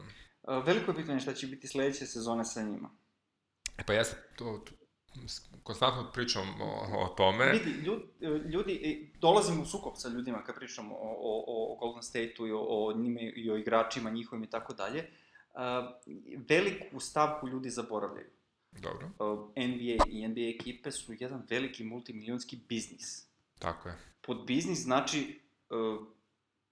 [0.62, 2.90] Veliko je pitanje šta će biti sledeće sezone sa njima.
[3.78, 4.72] E pa jeste, to, to
[5.62, 7.52] konstantno pričam o, o tome.
[7.52, 8.04] Vidi, ljudi,
[8.48, 12.52] ljudi, e, dolazim u sukob sa ljudima kad pričam o, o, o Golden State-u i
[12.52, 15.10] o, o njime i o igračima njihovim i tako dalje.
[16.48, 18.30] Veliku stavku ljudi zaboravljaju.
[18.80, 19.10] Dobro.
[19.56, 23.26] NBA i NBA ekipe su jedan veliki multimilionski biznis.
[23.58, 23.98] Tako je.
[24.20, 25.40] Pod biznis znači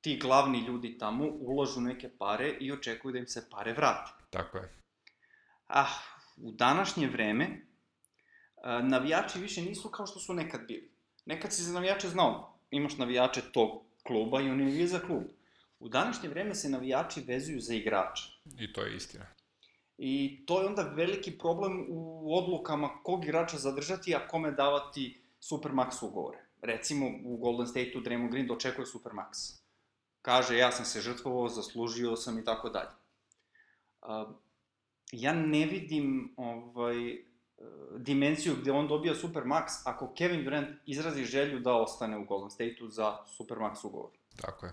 [0.01, 4.11] ti glavni ljudi tamo ulažu neke pare i očekuju da im se pare vrate.
[4.31, 4.79] Tako je.
[5.67, 5.93] Ah,
[6.37, 7.67] u današnje vreme
[8.83, 10.91] navijači više nisu kao što su nekad bili.
[11.27, 13.71] Nekad si za navijače znao, imaš navijače tog
[14.03, 15.23] kluba i oni navijaju za klub.
[15.79, 18.25] U današnje vreme se navijači vezuju za igrača.
[18.59, 19.27] I to je istina.
[20.05, 26.03] I to je onda veliki problem u odlukama kog igrača zadržati, a kome davati Supermax
[26.03, 26.39] ugovore.
[26.63, 29.61] Recimo, u Golden State-u Draymond Green dočekuje Supermax.
[30.23, 32.91] Kaže, ja sam se žrtvovao, zaslužio sam i tako dalje.
[35.13, 37.25] Ja ne vidim ovaj,
[37.99, 42.89] dimenziju gde on dobija Supermax ako Kevin Durant izrazi želju da ostane u Golden State-u
[42.89, 44.11] za Supermax ugovor.
[44.41, 44.73] Tako je.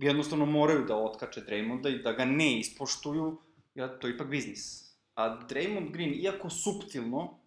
[0.00, 3.45] Jednostavno moraju da otkače Draymonda i da ga ne ispoštuju,
[3.76, 4.86] ja, to je ipak biznis.
[5.14, 7.38] A Draymond Green, iako suptilno,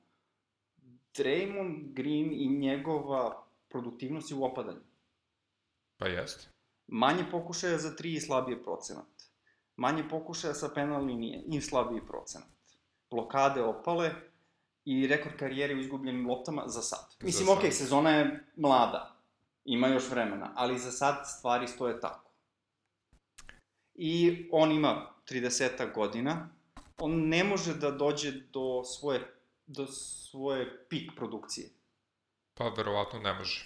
[1.18, 4.82] Draymond Green i njegova produktivnost je u opadanju.
[5.98, 6.50] Pa jeste.
[6.88, 9.06] Manje pokušaja za tri i slabije procenat.
[9.76, 12.50] Manje pokušaja sa penal linije i slabiji procenat.
[13.10, 14.12] Blokade opale,
[14.86, 17.16] i rekord karijere u izgubljenim loptama za sad.
[17.22, 19.16] Mislim, za okej, okay, sezona je mlada,
[19.66, 22.32] ima još vremena, ali za sad stvari stoje tako.
[23.94, 26.50] I on ima 30 godina,
[26.98, 29.22] on ne može da dođe do svoje,
[29.66, 31.70] do svoje pik produkcije.
[32.54, 33.66] Pa, verovatno ne može.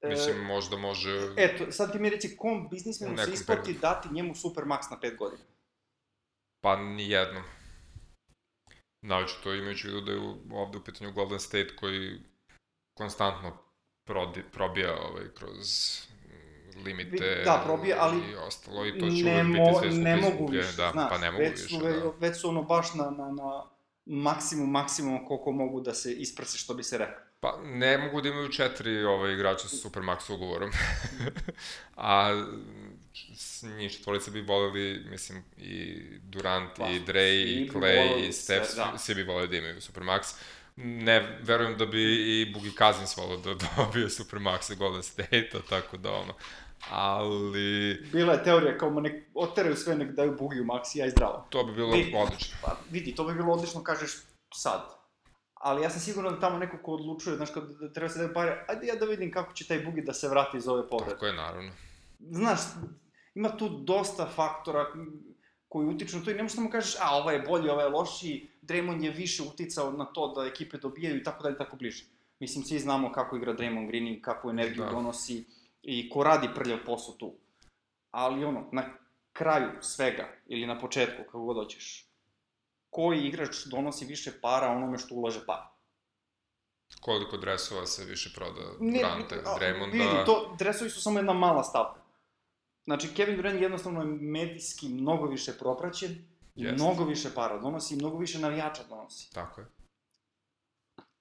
[0.00, 1.34] E, Mislim, možda može...
[1.36, 3.80] Eto, sad ti mi reći, kom biznismenu se isplati periodu.
[3.80, 5.42] dati njemu Supermax na 5 godina?
[6.60, 7.42] Pa, ni jednom.
[9.02, 10.18] Znači, to imajući u vidu da je
[10.52, 12.18] ovde u pitanju Golden State koji
[12.98, 13.58] konstantno
[14.06, 15.66] prodi, probija ovaj, kroz
[16.84, 20.76] limite da, probija, ali i ostalo i to će uvek biti sve ne mogu više,
[20.76, 22.12] da, znaš, pa ne mogu već su, više, da.
[22.18, 23.64] Već su ono baš na, na, na
[24.06, 27.22] maksimum, maksimum koliko mogu da se isprse, što bi se rekao.
[27.40, 30.70] Pa, ne mogu da imaju četiri ovaj, igrača sa Supermax ugovorom.
[31.96, 32.44] A
[33.62, 38.98] njih četvorica bi voleli, mislim, i Durant, pa, i Dre, i Clay, i Steph, da.
[38.98, 40.34] svi bi voleli da imaju Supermax.
[40.76, 42.02] Ne, verujem da bi
[42.40, 46.34] i Bugi Cousins volio da dobije Supermax za Golden State, tako da ono,
[46.90, 47.98] ali...
[48.12, 51.46] Bila je teorija kao nek oteraju sve, nek daju Bugi u Maxi, ja i zdravo.
[51.50, 52.56] To bi bilo vidi, odlično.
[52.62, 54.16] Pa, vidi, to bi bilo odlično, kažeš
[54.54, 54.98] sad.
[55.54, 58.34] Ali ja sam siguran da tamo neko ko odlučuje, znaš, kad da treba se daju
[58.34, 61.12] pare, ajde ja da vidim kako će taj Bugi da se vrati iz ove povrede.
[61.12, 61.72] Tako je, naravno.
[62.18, 62.60] Znaš,
[63.34, 64.86] ima tu dosta faktora
[65.68, 67.90] koji utiču na to i ne možeš samo kažeš, a, ovaj je bolji, ovaj je
[67.90, 72.04] lošiji, Draymond je više uticao na to da ekipe dobijaju i tako dalje, tako bliže.
[72.40, 74.90] Mislim, svi znamo kako igra Draymond Green i kakvu energiju da.
[74.90, 75.44] donosi
[75.90, 77.34] i ko radi prljav posao tu.
[78.10, 78.82] Ali ono, na
[79.32, 82.08] kraju svega, ili na početku, kako god hoćeš,
[82.90, 85.70] koji igrač donosi više para onome što ulaže para?
[87.00, 89.92] Koliko dresova se više proda Duranta, Draymonda?
[89.92, 92.00] Vidi, to, dresovi su samo jedna mala stavka.
[92.84, 96.24] Znači, Kevin Durant jednostavno je medijski mnogo više propraćen,
[96.54, 96.82] Jest.
[96.82, 99.32] mnogo više para donosi i mnogo više navijača donosi.
[99.32, 99.66] Tako je.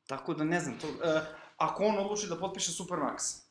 [0.07, 1.21] Tako da ne znam, to, uh,
[1.57, 3.46] ako on odluči da potpiše Supermax,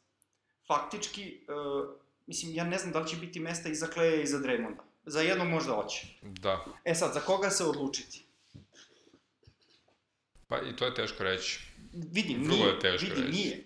[0.67, 1.91] faktički, uh,
[2.27, 4.83] mislim, ja ne znam da li će biti mesta i za Kleja i za Draymonda.
[5.05, 6.07] Za jednog možda hoće.
[6.23, 6.65] Da.
[6.85, 8.27] E sad, za koga se odlučiti?
[10.49, 11.73] Pa i to je teško reći.
[11.93, 12.67] Vidi, Vrlo nije.
[12.67, 13.33] je teško vidi, reći.
[13.33, 13.65] nije.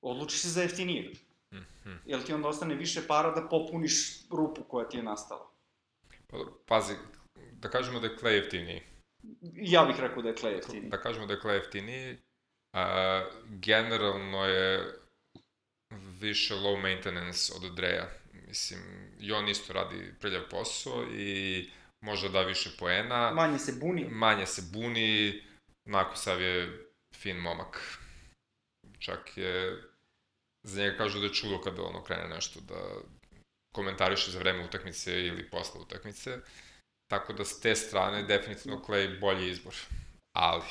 [0.00, 1.12] Odluči se za jeftinije.
[1.52, 1.96] Mm -hmm.
[2.06, 5.50] Jel ti onda ostane više para da popuniš rupu koja ti je nastala?
[6.26, 6.36] Pa,
[6.66, 6.94] pazi,
[7.52, 8.82] da kažemo da je Clay jeftiniji.
[9.54, 10.90] Ja bih rekao da je Clay jeftiniji.
[10.90, 12.18] Da kažemo da je Clay jeftiniji.
[12.72, 14.99] A, generalno je
[16.20, 18.10] više low maintenance od Dreja.
[18.48, 18.80] Mislim,
[19.20, 21.68] i on isto radi prljav posao i
[22.00, 23.30] može da više poena.
[23.34, 24.08] Manje se buni.
[24.10, 25.42] Manje se buni.
[25.86, 27.98] Onako, sav je fin momak.
[28.98, 29.82] Čak je...
[30.66, 32.80] Za njega kažu da je čudo kada ono krene nešto da
[33.74, 36.38] komentariše za vreme utakmice ili posle utakmice.
[37.10, 39.74] Tako da s te strane definitivno Clay bolji izbor.
[40.36, 40.64] Ali...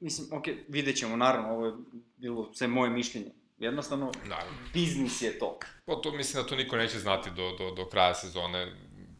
[0.00, 1.72] Mislim, ok, vidjet ćemo, naravno, ovo je
[2.16, 3.32] bilo sve moje mišljenje.
[3.60, 4.58] Jednostavno, naravno.
[4.72, 5.58] biznis je to.
[5.84, 8.72] Pa to mislim da to niko neće znati do, do, do kraja sezone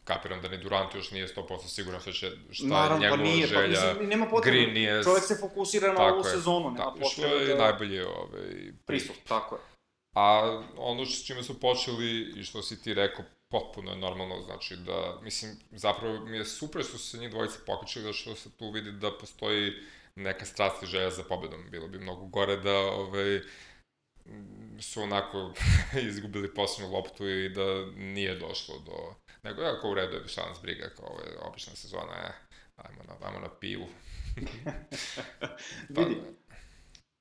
[0.04, 3.22] kapiram da ni Durant još nije 100% siguran šta će, šta Naravno, je njegova pa
[3.22, 3.80] nije, želja.
[3.80, 4.56] Pa, mislim, nema potrebe.
[4.56, 5.04] Green nije...
[5.04, 7.10] Čovjek se fokusira na ovu je, sezonu, nema potrebe.
[7.10, 7.62] Što je da...
[7.62, 9.16] najbolje ovaj, pristup.
[9.28, 9.60] Tako je.
[10.14, 14.76] A ono s čime su počeli i što si ti rekao, potpuno je normalno, znači
[14.76, 18.50] da, mislim, zapravo mi je super što su se njih dvojice pokučili, da što se
[18.50, 19.72] tu vidi da postoji
[20.14, 21.70] neka strast i želja za pobedom.
[21.70, 23.40] Bilo bi mnogo gore da, ovaj,
[24.80, 25.52] su onako
[26.10, 29.14] izgubili poslednju loptu i da nije došlo do...
[29.42, 32.32] Nego, ja, kao u redu je, šta nas briga, kao ovo je obična sezona, je,
[32.76, 33.86] ajmo na, ajmo na pivu.
[35.94, 36.20] pa, Vidi,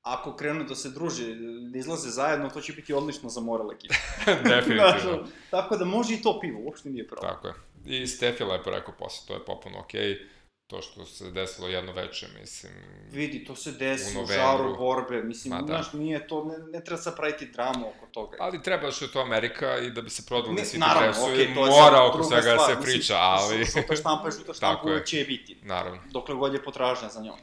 [0.01, 1.35] ako krenu da se druže,
[1.71, 3.95] da izlaze zajedno, to će biti odlično za moral ekipa.
[4.49, 5.27] Definitivno.
[5.49, 7.31] tako da može i to pivo, uopšte nije problem.
[7.31, 7.53] Tako je.
[7.85, 10.13] I Stef je lepo rekao posle, to je popuno okej.
[10.13, 10.38] Okay
[10.69, 12.73] to što se desilo jedno veče, mislim...
[13.11, 15.67] Vidi, to se desi u, žaru borbe, mislim, Ma, da.
[15.67, 18.37] znaš, nije to, ne, ne treba sad praviti dramu oko toga.
[18.39, 21.37] Ali treba što je to Amerika i da bi se prodali ne, svi ti dresovi,
[21.37, 23.65] okay, mora oko svega da se priča, ali...
[23.65, 25.57] Žuta štampa je žuta štampa, uvek će je biti.
[25.63, 26.01] Naravno.
[26.11, 27.39] Dokle god je potražnja za njom.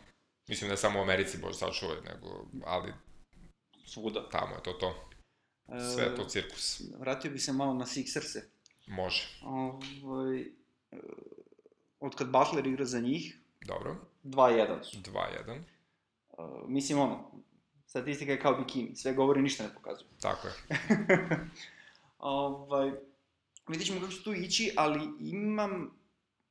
[0.49, 2.93] Mislim, ne samo u Americi, bože sačuvaj, nego, ali...
[3.87, 4.29] Svuda.
[4.29, 4.95] Tamo je to to.
[5.95, 6.83] Sve je to cirkus.
[6.99, 8.41] Vratio bi se malo na Sixerse.
[8.87, 9.23] Može.
[9.43, 10.45] Ovaj,
[12.01, 13.97] od kad Butler igra za njih, Dobro.
[14.25, 14.97] 2-1 su.
[14.99, 15.61] 2-1.
[16.31, 17.31] Uh, mislim, ono,
[17.87, 20.09] statistika je kao bikini, sve govori, ništa ne pokazuje.
[20.21, 20.55] Tako je.
[22.19, 22.93] ovaj,
[23.69, 25.91] vidit ćemo kako će tu ići, ali imam,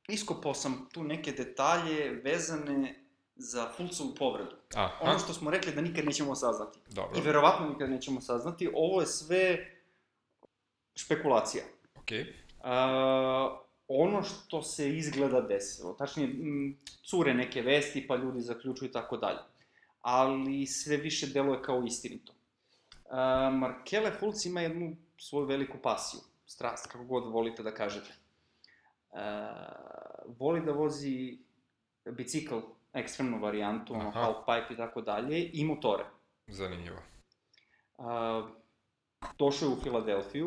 [0.08, 3.02] iskopao sam tu neke detalje vezane
[3.36, 4.56] za Fulcovu povredu.
[4.74, 4.98] Aha.
[5.00, 6.78] Ono što smo rekli da nikad nećemo saznati.
[6.90, 7.18] Dobro.
[7.18, 9.72] I verovatno nikad nećemo saznati, ovo je sve
[10.94, 11.64] špekulacija.
[11.94, 12.24] Okej.
[12.62, 13.52] Okay.
[13.52, 16.30] Uh, ono što se izgleda desilo, tačnije,
[17.04, 19.38] cure neke vesti, pa ljudi zaključuju i tako dalje.
[20.00, 22.32] Ali sve više deluje kao istinito.
[23.52, 28.14] Markele Fulc ima jednu svoju veliku pasiju, strast, kako god volite da kažete.
[30.38, 31.38] Voli da vozi
[32.10, 32.58] bicikl,
[32.92, 36.04] ekstremnu varijantu, ono, half pipe i tako dalje, i motore.
[36.46, 36.98] Zanimljivo.
[37.98, 38.04] Uh,
[39.38, 40.46] došao je u Filadelfiju.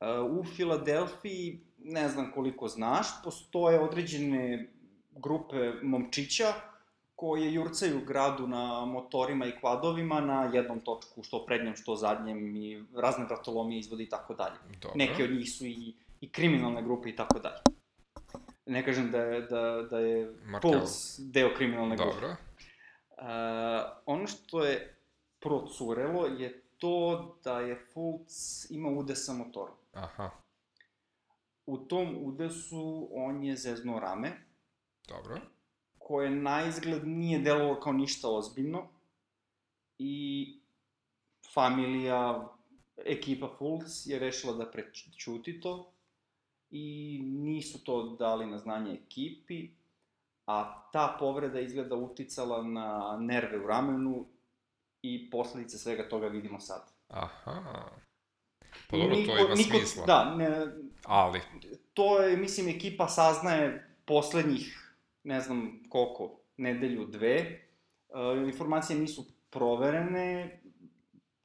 [0.00, 4.68] Uh, u Filadelfiji ne znam koliko znaš, postoje određene
[5.10, 6.52] grupe momčića
[7.16, 12.84] koje jurcaju gradu na motorima i kvadovima na jednom točku, što prednjem, što zadnjem i
[12.94, 14.56] razne vratolomije izvode i tako dalje.
[14.94, 17.60] Neke od njih su i, i kriminalne grupe i tako dalje.
[18.66, 20.70] Ne kažem da je, da, da je Markel.
[20.70, 22.12] Puls deo kriminalne Dobro.
[22.12, 22.34] grupe.
[23.10, 23.26] Uh,
[24.06, 24.96] ono što je
[25.40, 29.74] procurelo je to da je Fultz ima ude sa motorom.
[29.92, 30.30] Aha.
[31.70, 34.32] U tom udesu on je zeznuo rame.
[35.08, 35.40] Dobro.
[35.98, 38.88] Koje na izgled nije delovalo kao ništa ozbiljno.
[39.98, 40.14] I
[41.54, 42.48] familija,
[42.96, 45.92] ekipa Fulc je rešila da prečuti to.
[46.70, 49.70] I nisu to dali na znanje ekipi.
[50.46, 54.26] A ta povreda izgleda uticala na nerve u ramenu
[55.02, 56.92] i posledice svega toga vidimo sad.
[57.08, 57.90] Aha.
[58.90, 60.06] Pa dobro, niko, to ima niko, smisla.
[60.06, 60.66] Da, ne,
[61.04, 61.40] ali...
[61.94, 67.36] To je, mislim, ekipa saznaje poslednjih, ne znam koliko, nedelju, dve.
[67.36, 67.68] E,
[68.46, 70.60] informacije nisu proverene,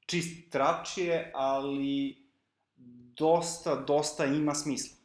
[0.05, 2.25] čist trač je, ali
[3.17, 4.97] dosta, dosta ima smisla.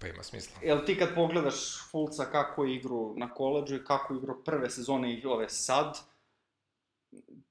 [0.00, 0.60] Pa ima smisla.
[0.62, 4.70] Jel ti kad pogledaš Fulca kako je igru na koleđu i kako je igru prve
[4.70, 5.98] sezone i ove sad,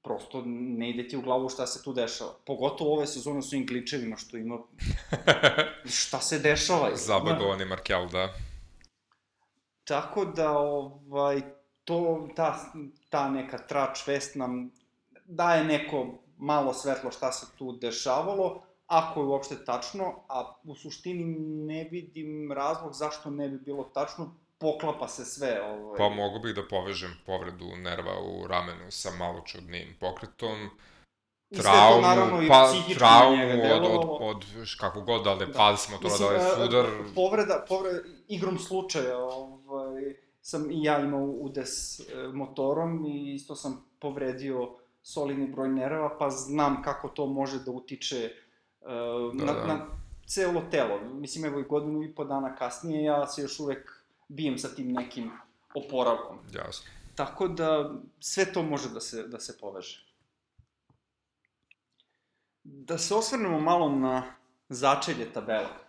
[0.06, 2.30] prosto ne ide ti u glavu šta se tu dešava.
[2.46, 4.58] Pogotovo ove sezone su im gličevima što ima...
[6.02, 6.90] šta se dešava?
[6.94, 8.28] Zabagovani Markel, da.
[9.84, 11.40] Tako da, ovaj,
[11.84, 12.54] to, ta,
[13.10, 14.70] ta neka trač vest nam
[15.24, 16.06] daje neko
[16.38, 21.24] malo svetlo šta se tu dešavalo, ako je uopšte tačno, a u suštini
[21.66, 25.62] ne vidim razlog zašto ne bi bilo tačno, poklapa se sve.
[25.62, 25.98] Ovaj.
[25.98, 30.70] Pa mogu bih da povežem povredu nerva u ramenu sa malo čudnim pokretom,
[31.54, 34.44] traumu, naravno, pa traumu od, od, od
[34.80, 35.52] kako god da li da.
[35.52, 36.86] pali smo to da li e, sudar.
[37.14, 43.84] Povreda, povreda, igrom slučaja, ovaj, sam i ja imao udes e, motorom i isto sam
[43.98, 48.30] povredio solidni broj nerva, pa znam kako to može da utiče
[48.80, 48.88] uh,
[49.34, 49.66] da, na, da.
[49.66, 49.86] na
[50.26, 51.00] celo telo.
[51.14, 54.92] Mislim, evo i godinu i po dana kasnije, ja se još uvek bijem sa tim
[54.92, 55.30] nekim
[55.74, 56.38] oporavkom.
[56.52, 56.90] Jasno.
[57.14, 60.06] Tako da sve to može da se, da se poveže.
[62.64, 64.34] Da se osvrnemo malo na
[64.68, 65.86] začelje tabela.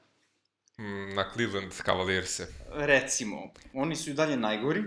[0.77, 2.47] Mm, na Cleveland Cavaliers-e.
[2.73, 4.83] Recimo, oni su i dalje najgori.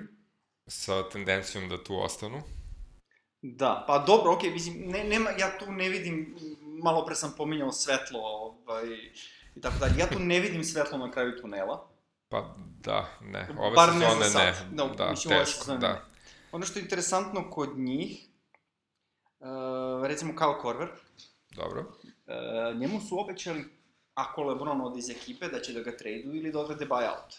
[0.67, 2.43] Sa tendencijom da tu ostanu.
[3.43, 6.37] Da, pa dobro, okej, okay, mislim, ne, nema, ja tu ne vidim,
[6.83, 8.87] malo pre sam pominjao svetlo, ovaj,
[9.57, 11.90] i tako dalje, ja tu ne vidim svetlo na kraju tunela.
[12.31, 15.89] Pa da, ne, ove Bar sezone ne, ne, da, da mislim, teško, da.
[15.89, 16.01] Ne.
[16.53, 18.29] Ono što je interesantno kod njih,
[19.41, 20.89] uh, recimo Kyle Korver,
[21.57, 21.81] Dobro.
[21.81, 23.65] Uh, njemu su obećali,
[24.15, 27.39] ako Lebron ode iz ekipe, da će da ga traduju ili da odrede buyout.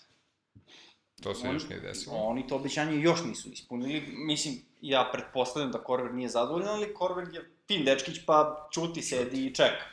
[1.23, 2.15] To se još nije desilo.
[2.15, 4.03] Oni to obećanje još nisu ispunili.
[4.07, 9.45] Mislim, ja pretpostavljam da Korver nije zadovoljan, ali Korver je fin dečkić, pa čuti, sedi
[9.47, 9.85] i čeka.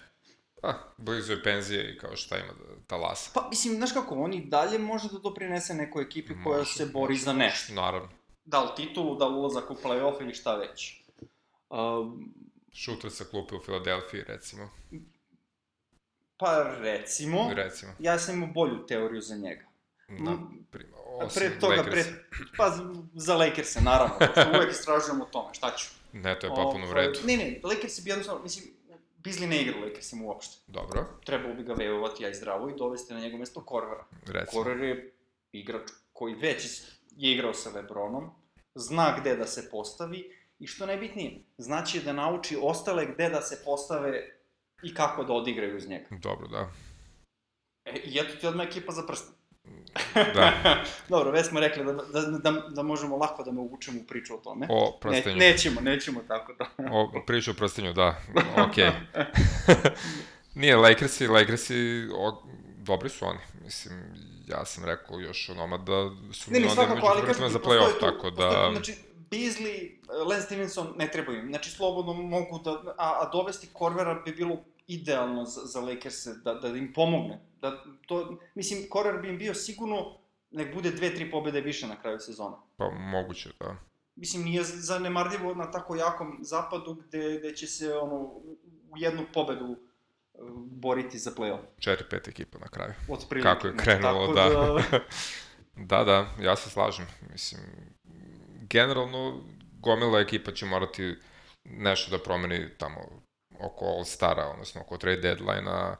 [0.60, 3.30] Pa, blizu je penzije i kao šta ima da talasa.
[3.34, 6.86] Pa, mislim, znaš kako, on i dalje može da doprinese nekoj ekipi može, koja se
[6.86, 7.74] bori može, za nešto.
[7.74, 8.08] Naravno.
[8.44, 11.02] Da li titulu, da li ulazak u play-off ili šta već.
[11.70, 12.34] Um,
[12.72, 14.70] Šuter sa klupe u Filadelfiji, recimo.
[16.36, 17.50] Pa, recimo.
[17.54, 17.92] Recimo.
[17.98, 19.64] Ja sam imao bolju teoriju za njega.
[20.08, 20.38] Na,
[20.70, 20.96] prima,
[21.34, 21.92] pre toga, Lakers.
[21.92, 22.04] pre,
[22.56, 22.78] pa
[23.14, 25.86] za Lakers-e, naravno, što uvek istražujemo o tome, šta ću.
[26.12, 27.18] Ne, to je potpuno u ovaj, redu.
[27.24, 28.77] Ne, ne, Lakers bi jednostavno, mislim,
[29.28, 30.56] Bizli ne igra u Lakersima uopšte.
[30.66, 31.06] Dobro.
[31.24, 34.04] Trebalo bi ga vejovati ja i zdravo i dovesti na njegov mesto Korvera.
[34.26, 34.62] Recimo.
[34.62, 35.12] Korver je
[35.52, 36.82] igrač koji već
[37.16, 38.30] je igrao sa Lebronom,
[38.74, 43.62] zna gde da se postavi i što najbitnije, znači da nauči ostale gde da se
[43.64, 44.38] postave
[44.82, 46.06] i kako da odigraju uz njega.
[46.10, 46.70] Dobro, da.
[47.84, 49.34] E, i eto ti odmah ekipa za prstom.
[50.34, 50.52] Da.
[51.08, 54.34] Dobro, već smo rekli da, da, da, da možemo lako da me uvučemo u priču
[54.34, 54.66] o tome.
[54.70, 55.36] O prstenju.
[55.36, 56.66] Ne, nećemo, nećemo tako da.
[56.98, 58.20] o priču o prstenju, da.
[58.56, 58.90] Okay.
[60.54, 62.42] Nije, Lakersi, Lakersi, o,
[62.78, 63.94] dobri su oni, mislim,
[64.48, 68.30] ja sam rekao još onoma da su ne, mi onda među favoritima za play-off, tako
[68.30, 68.48] da...
[68.48, 68.94] Postoji, znači,
[69.30, 69.90] Beasley,
[70.28, 74.56] Lance Stevenson ne trebaju im, znači slobodno mogu da, a, a dovesti Korvera bi bilo
[74.86, 77.40] idealno za, za Lakers da, da im pomogne.
[77.60, 80.18] Da, to, mislim, Korver bi im bio sigurno,
[80.50, 82.56] nek bude dve, tri pobede više na kraju sezona.
[82.76, 83.76] Pa, moguće, da.
[84.16, 88.16] Mislim, nije zanemarljivo na tako jakom zapadu gde, gde će se ono,
[88.90, 89.78] u jednu pobedu uh,
[90.54, 91.60] boriti za play-off.
[91.78, 92.92] 4-5 ekipa na kraju.
[93.08, 93.48] Od prilike.
[93.48, 94.48] Kako je krenulo, da.
[94.48, 94.82] Da...
[95.96, 97.06] da, da, ja se slažem.
[97.32, 97.62] Mislim,
[98.70, 99.40] generalno,
[99.80, 101.16] gomila ekipa će morati
[101.64, 103.00] nešto da promeni tamo
[103.60, 105.96] oko All-Stara, odnosno oko trade deadline-a,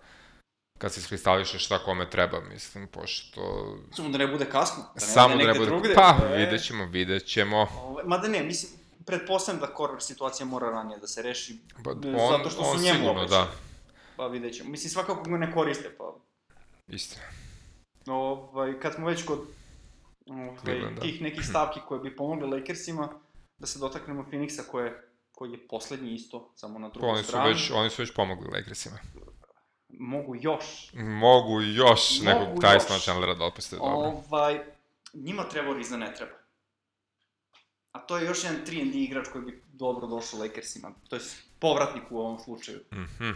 [0.79, 3.75] kad se iskristališe šta kome treba, mislim, pošto...
[3.97, 5.95] Samo da ne bude kasno, da ne Samo da ne bude, drugde.
[5.95, 6.37] pa, e...
[6.37, 7.67] vidjet ćemo, vidjet ćemo.
[7.83, 8.73] Ove, mada ne, mislim,
[9.07, 12.99] pretpostavljam da Korver situacija mora ranije da se reši, pa, on, zato što su njemu
[12.99, 13.51] sigurno, da.
[14.17, 14.71] Pa vidjet ćemo.
[14.71, 16.15] Mislim, svakako ga ne koriste, pa...
[16.89, 17.17] Isto.
[18.07, 19.39] Ovaj, kad smo već kod
[20.27, 21.01] ovaj, da.
[21.01, 23.09] tih nekih stavki koje bi pomogle Lakersima,
[23.59, 27.49] da se dotaknemo Phoenixa koje koji je poslednji isto, samo na drugoj oni su strani.
[27.49, 28.99] Već, oni su već pomogli Lakersima.
[29.99, 30.93] Mogu još.
[30.95, 34.23] Mogu još Mogu nekog Tysona Chandlera da otpuste dobro.
[34.31, 34.61] Ovaj,
[35.15, 36.33] njima treba Riza ne treba.
[37.93, 40.93] A to je još jedan 3 D igrač koji bi dobro došao Lakersima.
[41.09, 41.23] To je
[41.59, 42.81] povratnik u ovom slučaju.
[42.93, 43.03] Mhm.
[43.03, 43.35] -hmm.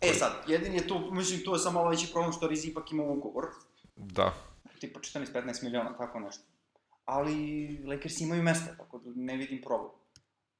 [0.00, 2.92] E sad, jedin je tu, mislim, tu je samo malo veći problem što Riz ipak
[2.92, 3.44] ima ugovor.
[3.96, 4.34] Da.
[4.80, 6.44] Tipa 14-15 miliona, tako nešto.
[7.04, 9.90] Ali Lakers imaju mesta, tako da ne vidim problem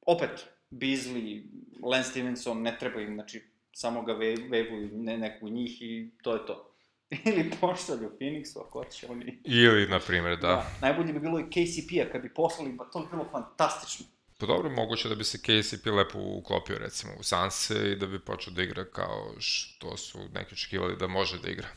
[0.07, 1.44] opet, Beasley,
[1.82, 3.44] Lance Stevenson, ne treba im, znači,
[3.77, 6.72] samo ga ve, vevuju ne, neku njih i to je to.
[7.31, 9.39] Ili pošalju Phoenixu, ako će oni...
[9.45, 10.49] Ili, na primjer, da.
[10.49, 10.70] da.
[10.81, 14.07] Najbolje bi bilo i KCP-a, kad bi poslali, ba to bi bilo fantastično.
[14.39, 18.24] Pa dobro, moguće da bi se KCP lepo uklopio recimo u Sanse i da bi
[18.24, 21.68] počeo da igra kao što su neki očekivali da može da igra.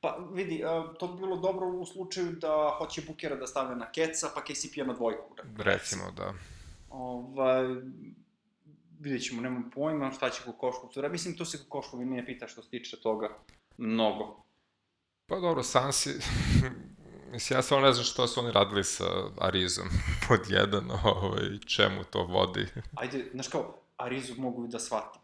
[0.00, 0.62] Pa vidi,
[0.98, 4.84] to bi bilo dobro u slučaju da hoće Bukera da stave na Keca, pa KCP-a
[4.84, 5.36] na dvojku.
[5.58, 6.34] Recimo, da.
[6.90, 7.66] Ovaj,
[9.04, 12.48] vidjet ćemo, nemam pojma šta će Kokoškov tu Mislim, to se Kokoškov i nije pita
[12.48, 13.28] što se tiče toga
[13.78, 14.44] mnogo.
[15.26, 16.10] Pa dobro, Sansi,
[17.32, 19.04] mislim, ja stvarno ne znam što su oni radili sa
[19.38, 19.88] Arizom
[20.28, 22.66] pod jedan, ovaj, čemu to vodi.
[23.00, 25.20] Ajde, znaš kao, Arizu mogu da shvatim.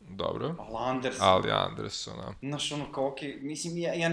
[0.00, 0.54] Dobro.
[0.58, 1.28] Ali Anderson.
[1.28, 2.48] Ali Anderson, da.
[2.48, 4.10] Znaš, ono kao, okej, okay, mislim, ja, ja,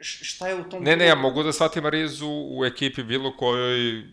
[0.00, 0.82] šta je u tom...
[0.82, 4.04] Ne, ne, ja mogu da shvatim Arizu u ekipi bilo kojoj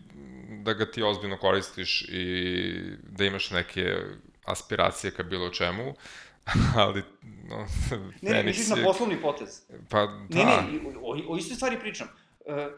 [0.62, 3.96] da ga ti ozbiljno koristiš i da imaš neke
[4.44, 5.94] aspiracije ka bilo čemu,
[6.76, 7.66] ali, no,
[8.22, 9.62] Ne, ne, misliš na poslovni potez.
[9.90, 10.38] Pa, da.
[10.38, 12.08] Ne, ne, o, o istoj stvari pričam.
[12.46, 12.68] E,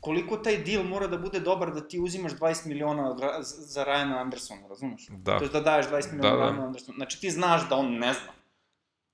[0.00, 3.16] koliko taj deal mora da bude dobar da ti uzimaš 20 miliona
[3.48, 5.06] za Ryana Andersona, razumeš?
[5.08, 5.38] Da.
[5.38, 6.52] To je da daješ 20 miliona da, da.
[6.52, 6.96] Ryana Andersona.
[6.96, 8.32] Znači ti znaš da on ne zna.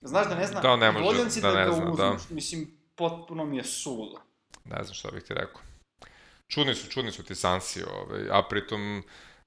[0.01, 0.61] Znaš da ne zna?
[0.61, 2.17] Da, ne može, si da, da ne zna, da.
[2.31, 4.21] Mislim, potpuno mi je suludo.
[4.65, 5.61] Ne znam šta bih ti rekao.
[6.49, 9.03] Čudni su, čudni su ti Sansi, ovaj, a pritom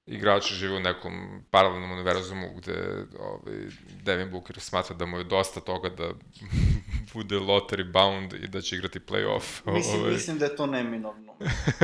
[0.06, 3.54] igrači žive u nekom paralelnom univerzumu gde ovaj,
[4.02, 6.10] Devin Booker smatra da mu je dosta toga da
[7.14, 9.72] bude lottery bound i da će igrati playoff.
[9.72, 10.12] Mislim, ovaj.
[10.12, 11.36] mislim da je to neminovno.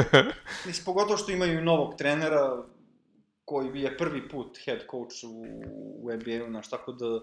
[0.67, 2.63] mislim, pogotovo što imaju novog trenera
[3.45, 5.43] koji je prvi put head coach u,
[6.03, 7.21] u NBA-u, znaš, tako da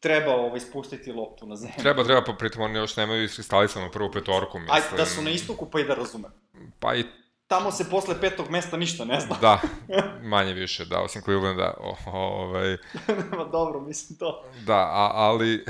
[0.00, 1.74] treba ovaj, spustiti loptu na zemlju.
[1.78, 4.76] Treba, treba, pa pritom oni još nemaju iskristalisano prvu petorku, mislim.
[4.76, 6.32] Ajde, da su na istoku, pa i da razumem.
[6.80, 7.04] Pa i
[7.46, 9.36] tamo se posle petog mesta ništa ne zna.
[9.40, 9.60] da,
[10.34, 12.76] manje više, da, osim Clevelanda, o, ovaj...
[13.30, 14.44] Nema dobro, mislim to.
[14.66, 15.64] Da, a, ali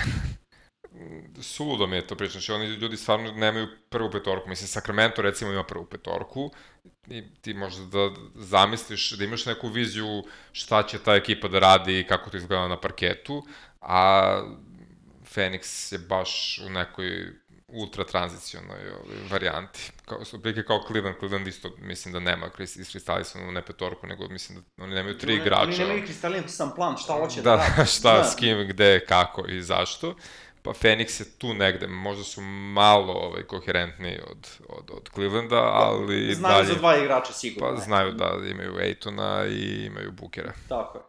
[1.42, 5.52] suludo mi je to priča, znači oni ljudi stvarno nemaju prvu petorku, mislim Sacramento recimo
[5.52, 6.50] ima prvu petorku
[7.06, 12.00] i ti možda da zamisliš, da imaš neku viziju šta će ta ekipa da radi
[12.00, 13.42] i kako to izgleda na parketu,
[13.80, 14.42] a
[15.34, 17.32] Phoenix je baš u nekoj
[17.72, 19.92] ultra tranzicionoj ovaj, varijanti.
[20.04, 24.64] Kao, su prilike kao Cleveland, Cleveland isto mislim da nema iskristalisanu ne petorku, nego mislim
[24.76, 25.62] da oni nemaju tri igrača.
[25.62, 27.90] Oni nemaju kristalisan plan, šta hoće da, da radi.
[27.98, 28.24] šta, da.
[28.24, 30.14] s kim, gde, kako i zašto.
[30.62, 32.40] Pa Phoenix je tu negde, možda su
[32.72, 36.66] malo ovaj, koherentniji od, od, od Clevelanda, pa, ali znaju dalje...
[36.66, 37.74] za dva igrača sigurno.
[37.74, 40.52] Pa znaju da imaju Aitona i imaju Bookera.
[40.68, 41.04] Tako je.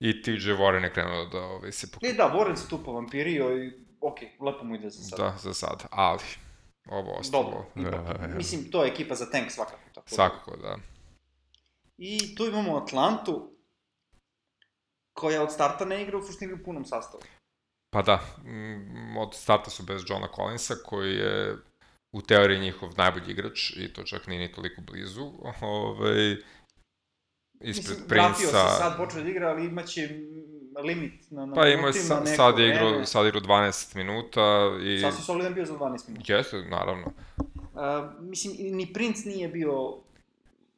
[0.00, 2.06] I TJ Warren je krenuo da ovaj, se pokupi.
[2.06, 5.18] I da, Warren se tu povampirio i ok, lepo mu ide za sad.
[5.18, 6.22] Da, za sad, ali
[6.88, 7.44] ovo ostalo...
[7.44, 9.88] Dobro, ipak, mislim, to je ekipa za tank svakako.
[9.94, 10.14] Tako da.
[10.14, 10.76] svakako, da.
[11.98, 13.50] I tu imamo Atlantu,
[15.12, 17.22] koja od starta ne igra u suštini u punom sastavu.
[17.90, 18.20] Pa da,
[19.18, 21.56] od starta su bez Johna Collinsa, koji je
[22.12, 25.24] u teoriji njihov najbolji igrač i to čak nije ni toliko blizu.
[25.24, 26.36] Ove, ovaj,
[27.60, 28.28] ispred Mislim, Princa...
[28.28, 30.08] Vratio se sad, počeo da igra, ali imaće
[30.80, 35.00] limit na, na pa ima sa, sad je igrao, sad igrao 12 minuta i...
[35.00, 36.32] Sad si solidan bio za 12 minuta.
[36.32, 37.06] Jeste, naravno.
[37.36, 39.94] Uh, mislim, ni Prince nije bio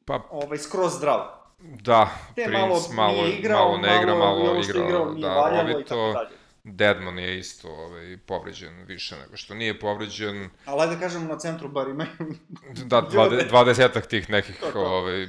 [0.05, 1.19] pa, ovaj, skroz zdrav.
[1.59, 6.11] Da, Te Prince malo, malo, igrao, malo ne igra, malo, malo igrao, igrao da, tako
[6.13, 6.41] dalje.
[6.63, 10.49] Deadman je isto ovaj, povređen više nego što nije povređen.
[10.65, 12.09] Ali ajde da kažemo na centru bar imaju...
[12.91, 13.01] da,
[13.49, 15.27] dvadesetak tih nekih, ovaj,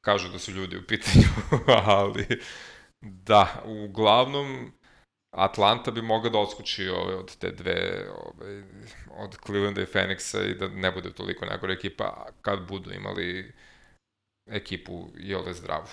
[0.00, 1.24] kažu da su ljudi u pitanju,
[1.86, 2.26] ali
[3.02, 4.72] Da, uglavnom,
[5.36, 8.64] Atlanta bi mogla da odskoči ove, od te dve, ove,
[9.10, 13.52] od Clevelanda i Phoenixa i da ne bude toliko najgore ekipa kad budu imali
[14.50, 15.88] ekipu i ove zdravu.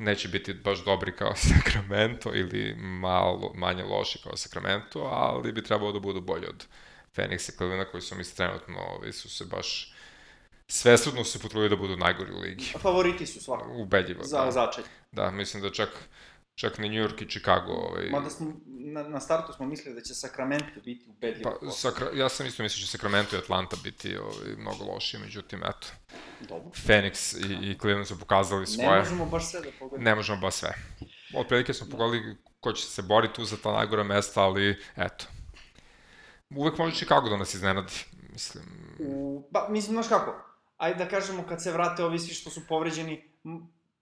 [0.00, 5.92] Neće biti baš dobri kao Sacramento ili malo manje loši kao Sacramento, ali bi trebalo
[5.92, 6.66] da budu bolji od
[7.16, 9.94] Phoenixa i Clevelanda koji su mi trenutno ove, su se baš
[10.68, 12.64] svesredno se potrudili da budu najgori u ligi.
[12.78, 13.72] Favoriti su svakako.
[13.72, 14.50] Ubedljivo, Za da.
[14.50, 14.84] začelj.
[15.12, 15.88] Da, mislim da čak
[16.54, 17.72] čak ni New York i Chicago.
[17.72, 18.10] Ovaj...
[18.10, 21.58] Mada smo, na, na startu smo mislili da će Sacramento biti ubedljivo.
[21.60, 25.20] Pa, sakra, ja sam isto mislio da će Sacramento i Atlanta biti ovaj, mnogo lošiji,
[25.20, 25.88] međutim, eto.
[26.48, 26.70] Dobro.
[26.86, 28.90] Phoenix i, i Cleveland su pokazali svoje...
[28.90, 30.04] Ne možemo baš sve da pogledamo.
[30.04, 30.72] Ne možemo baš sve.
[31.34, 31.90] Od prilike smo da.
[31.90, 35.24] pogledali ko će se boriti tu za ta najgora mesta, ali eto.
[36.56, 37.92] Uvek može Chicago da nas iznenadi,
[38.32, 38.64] mislim.
[38.98, 40.34] U, ba, mislim, znaš kako,
[40.76, 43.30] ajde da kažemo, kad se vrate ovi svi što su povređeni,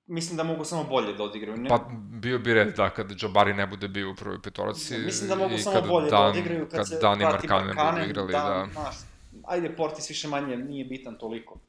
[0.09, 1.57] mislim da mogu samo bolje da odigraju.
[1.57, 1.69] Ne?
[1.69, 4.99] Pa bio bi red, da, kad Jabari ne bude bio u prvoj petorci.
[4.99, 7.49] Da, mislim da mogu samo bolje da Dan, da odigraju kad, kad se Dani vrati
[7.49, 8.39] Markanen, Markanen budu igrali, da.
[8.39, 8.69] da.
[8.73, 8.97] Znaš,
[9.45, 11.61] ajde, Portis više manje nije bitan toliko.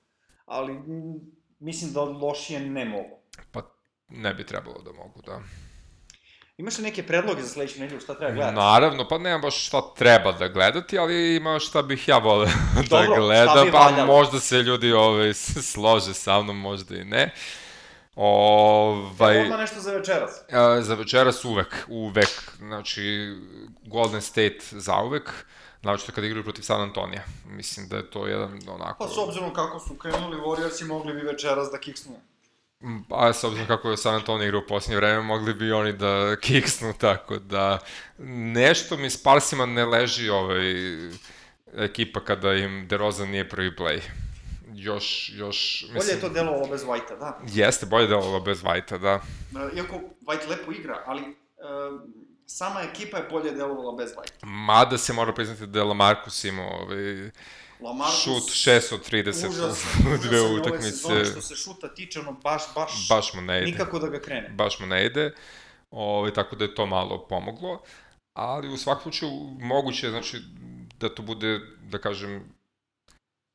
[0.46, 0.80] Ali
[1.60, 3.20] mislim da lošije ne mogu.
[3.52, 3.62] Pa
[4.10, 5.42] ne bi trebalo da mogu, da.
[6.58, 8.56] Imaš li neke predloge za sledeću nedelju, šta treba gledati?
[8.56, 12.82] Naravno, pa nemam baš šta treba da gledati, ali ima šta bih ja voleo da
[12.90, 17.34] Dobro, gledam, pa možda se ljudi ovaj, slože sa mnom, možda i ne.
[18.22, 20.42] Ovaj, Odmah nešto za večeras.
[20.52, 23.36] a, za večeras uvek, uvek, znači
[23.86, 25.32] Golden State zauvek,
[25.82, 27.24] znači kada igraju protiv San Antonija.
[27.46, 29.04] Mislim da je to jedan onako...
[29.04, 32.16] Pa s obzirom kako su krenuli Warriorsi, mogli bi večeras da kiksnu.
[33.10, 36.36] A s obzirom kako je San Antonio igrao u posljednje vreme, mogli bi oni da
[36.42, 37.80] kiksnu, tako da
[38.54, 40.74] nešto mi s Parsima ne leži ovaj,
[41.78, 44.00] ekipa kada im DeRozan nije prvi play.
[44.82, 47.40] Još, još, Bolje je to delovalo bez Whitea, da.
[47.46, 49.22] Jeste, bolje delovalo bez Whitea, da.
[49.74, 51.34] E, Iako White lepo igra, ali e,
[52.46, 54.46] sama ekipa je bolje delovala bez Whitea.
[54.46, 57.32] Mada se mora priznati da je Lamarcus imao ovaj,
[57.82, 60.92] Lamarcus, šut 6 od 30 užas, u dve je utakmice.
[60.92, 63.72] sezone što se šuta tiče, ono baš, baš, Baš mu ne ide.
[63.72, 64.50] nikako da ga krene.
[64.50, 65.34] baš mu ne ide,
[65.92, 67.82] ovaj, tako da je to malo pomoglo,
[68.34, 70.42] ali u svakom slučaju moguće je, znači,
[70.98, 72.54] da to bude, da kažem,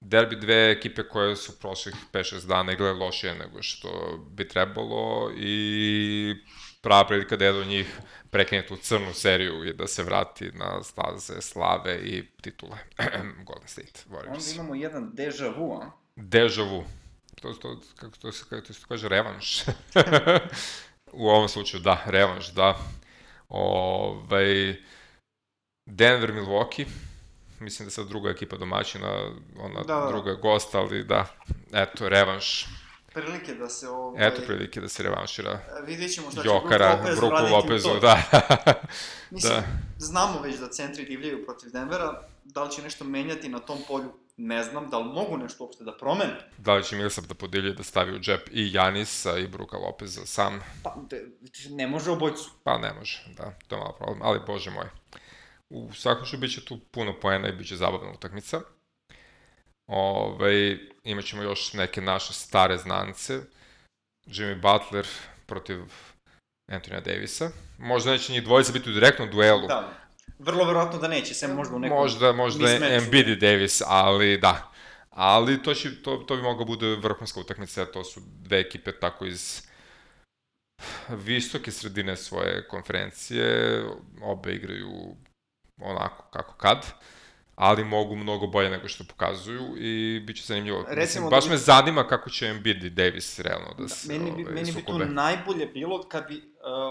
[0.05, 6.35] derbi dve ekipe koje su prošlih 5-6 dana igrale lošije nego što bi trebalo i
[6.81, 7.99] prava prilika da jedan od njih
[8.31, 12.79] prekine tu crnu seriju i da se vrati na staze slave i titule
[13.47, 14.55] Golden State Onda Warriors.
[14.55, 15.91] imamo jedan deja vu, a?
[16.17, 16.85] Deja vu.
[17.41, 19.63] To, to, kako to se, kako to se kaže, revanš.
[21.13, 22.79] U ovom slučaju, da, revanš, da.
[23.49, 24.77] Ovaj,
[25.87, 26.87] Denver, Milwaukee,
[27.61, 29.09] mislim da je sad druga ekipa domaćina,
[29.59, 30.07] ona Da, da.
[30.09, 31.27] druga gost, ali da,
[31.73, 32.67] eto, revanš.
[33.15, 34.29] Prilike da se ovaj...
[34.29, 38.23] Eto prilike da se revanšira Vidjet ćemo šta će Jokara, Bruku uraditi u Lopezu, da.
[39.31, 39.63] Mislim, Da.
[39.99, 44.13] znamo već da centri divljaju protiv Denvera, da li će nešto menjati na tom polju,
[44.37, 46.51] ne znam, da li mogu nešto uopšte da promene.
[46.59, 50.27] da li će Millsap da podilje da stavi u džep i Janisa i Bruka Lopeza
[50.27, 50.61] sam?
[50.83, 50.97] Pa,
[51.71, 52.51] ne može obojcu.
[52.65, 54.87] Pa ne može, da, to je malo problem, ali bože moj.
[55.71, 58.61] U svakom slučaju bit će tu puno poena i bit će zabavna utakmica.
[59.87, 63.41] Ove, imat ćemo još neke naše stare znance.
[64.27, 65.07] Jimmy Butler
[65.47, 65.79] protiv
[66.71, 67.51] Anthony Davisa.
[67.79, 69.67] Možda neće njih dvojica biti u direktnom duelu.
[69.69, 69.93] Da,
[70.39, 72.69] vrlo verovatno da neće, sem možda u nekom možda, možda.
[72.97, 74.73] Embiid i Davis, ali da.
[75.11, 79.27] Ali to, će, to, to bi mogla bude vrhunska utakmica, to su dve ekipe tako
[79.27, 79.63] iz
[81.09, 83.83] visoke sredine svoje konferencije,
[84.23, 85.17] obe igraju
[85.79, 86.87] onako kako kad,
[87.55, 90.79] ali mogu mnogo bolje nego što pokazuju i bit će zanimljivo.
[90.81, 94.09] Recimo Mislim, da baš bi- me zanima kako će Embiid i Davis realno da se
[94.09, 96.43] Meni bi, ovaj, meni bi tu najbolje bilo kad bi uh,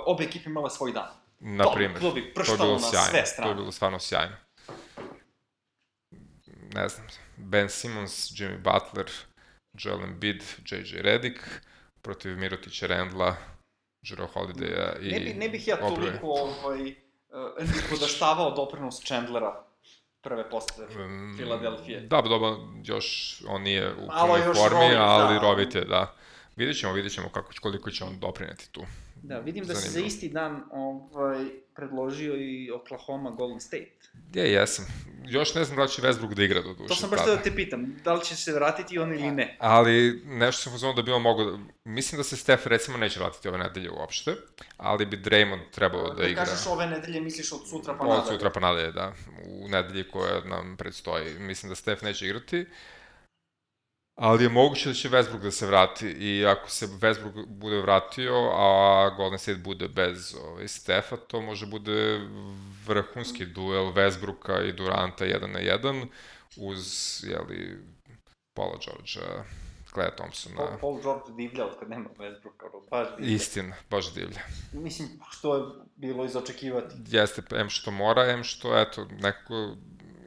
[0.05, 1.07] obe ekipe imale svoj dan.
[1.39, 2.01] Na to- primer.
[2.01, 3.07] to bi to je prštalo bilo na sjajno.
[3.09, 3.51] sve To strane.
[3.51, 4.35] je bilo stvarno sjajno.
[6.73, 7.07] Ne znam,
[7.37, 9.11] Ben Simmons, Jimmy Butler,
[9.73, 11.39] Joel Embiid, JJ Redick,
[12.01, 13.35] protiv Mirotića Rendla,
[14.01, 16.95] Jero Holidaya i Ne, bi, ne bih ja toliko ovaj,
[17.89, 19.63] podaštavao doprinos Chandlera
[20.21, 21.99] prve postave Mm, Filadelfije.
[21.99, 25.41] Da, dobro, još on nije u punoj još formi, rovit, ali da.
[25.41, 26.13] rovit je, da.
[26.55, 28.81] Vidjet ćemo, vidjet ćemo kako, koliko će on doprineti tu.
[29.23, 30.07] Da, vidim da se za Zanimljivo.
[30.07, 31.45] isti dan ovaj,
[31.75, 33.91] predložio i Oklahoma Golden State.
[34.33, 34.85] Je, jesam.
[35.27, 36.87] Još ne znam da li će Westbrook da igra do duše.
[36.87, 37.35] To sam baš tada.
[37.35, 39.57] da te pitam, da li će se vratiti on ili ne?
[39.59, 41.57] Ali nešto sam uzmano da bi on mogao da...
[41.85, 44.35] Mislim da se Steph recimo neće vratiti ove nedelje uopšte,
[44.77, 48.09] ali bi Draymond trebalo da Kad igra kažeš ove nedelje, misliš od sutra pa od
[48.09, 48.31] nadalje.
[48.31, 49.13] sutra pa nadalje, da.
[49.47, 51.39] U nedelji koja nam predstoji.
[51.39, 52.65] Mislim da Steph neće igrati,
[54.15, 58.49] ali je moguće da će Westbrook da se vrati i ako se Westbrook bude vratio,
[58.53, 62.19] a Golden State bude bez ovaj, Stefa, to može bude
[62.87, 66.05] vrhunski duel Westbrooka i Duranta 1 na 1
[66.57, 66.85] uz,
[67.27, 67.77] jeli,
[68.53, 69.43] Paula Georgea,
[69.93, 70.55] Clay Thompsona.
[70.55, 73.35] Paul, Paul George divlja od kad nema Westbrooka, baš divlja.
[73.35, 74.41] Istina, baš divlja.
[74.73, 75.63] Mislim, što je
[75.95, 76.95] bilo izočekivati.
[77.07, 79.75] Jeste, em što mora, em što, eto, nekako,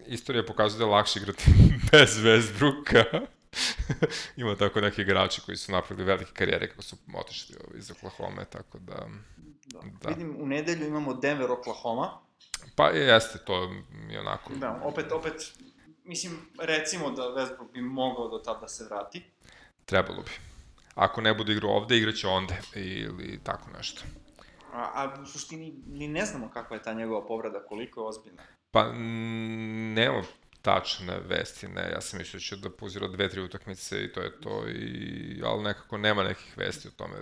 [0.06, 1.44] istorija pokazuje da je lakše igrati
[1.92, 3.26] bez Westbrooka.
[4.36, 8.44] Ima tako neki igrači koji su napravili velike karijere kako su otišli ovaj, iz Oklahoma,
[8.44, 9.06] tako da...
[9.66, 9.80] Da.
[10.02, 10.08] Da.
[10.08, 12.18] Vidim, u nedelju imamo Denver, Oklahoma.
[12.76, 13.62] Pa jeste, to
[14.10, 14.52] je onako...
[14.54, 15.52] Da, opet, opet,
[16.04, 19.24] mislim, recimo da Westbrook bi mogao do tada se vrati.
[19.84, 20.30] Trebalo bi.
[20.94, 24.02] Ako ne bude igrao ovde, igraće onde ili tako nešto.
[24.72, 28.42] A, a u suštini ni ne znamo kakva je ta njegova povreda, koliko je ozbiljna.
[28.70, 30.22] Pa, nemamo
[30.66, 34.20] tačne vesti, ne, ja sam mislio da će da pozira dve, tri utakmice i to
[34.20, 37.14] je to, i, ali nekako nema nekih vesti o tome.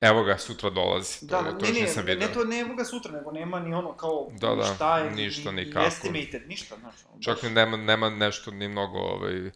[0.00, 2.28] Evo ga, sutra dolazi, Da, to ne, još nisam ne, vidio.
[2.28, 5.10] ne, to ne evo ga sutra, nego nema ni ono kao Da, da, šta je,
[5.10, 5.86] ništa, ni, nikako.
[5.86, 6.94] estimated, ništa, znaš.
[7.12, 9.50] ono, Čak ni nema, nema nešto, ni mnogo ovaj,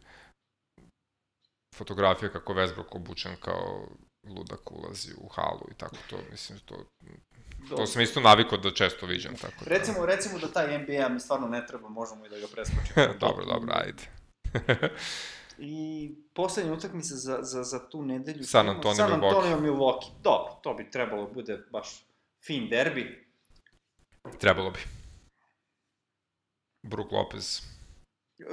[1.77, 3.89] fotografija kako je Westbrook obučen kao
[4.29, 6.85] ludak ulazi u halu i tako to, mislim, to,
[7.69, 7.77] Do...
[7.77, 9.71] to sam isto navikao da često viđam, tako da.
[9.71, 13.15] Recimo, recimo da taj NBA mi stvarno ne treba, možemo i da ga preskočimo.
[13.27, 14.03] dobro, dobro, ajde.
[15.59, 18.45] I poslednja utakmica za, za, za tu nedelju...
[18.45, 20.11] San Antonio, San Antonio Milwaukee.
[20.23, 22.07] Dobro, to bi trebalo da bude baš
[22.47, 23.29] fin derbi.
[24.39, 24.79] Trebalo bi.
[26.83, 27.61] Brook Lopez.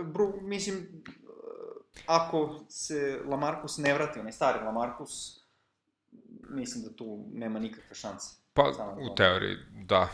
[0.04, 1.04] Bru, mislim,
[2.06, 5.40] ako se Lamarcus ne vrati, onaj stari Lamarcus,
[6.50, 8.45] mislim da tu nema nikakve šanse.
[8.56, 8.72] Pa,
[9.12, 10.08] u teoriji, da.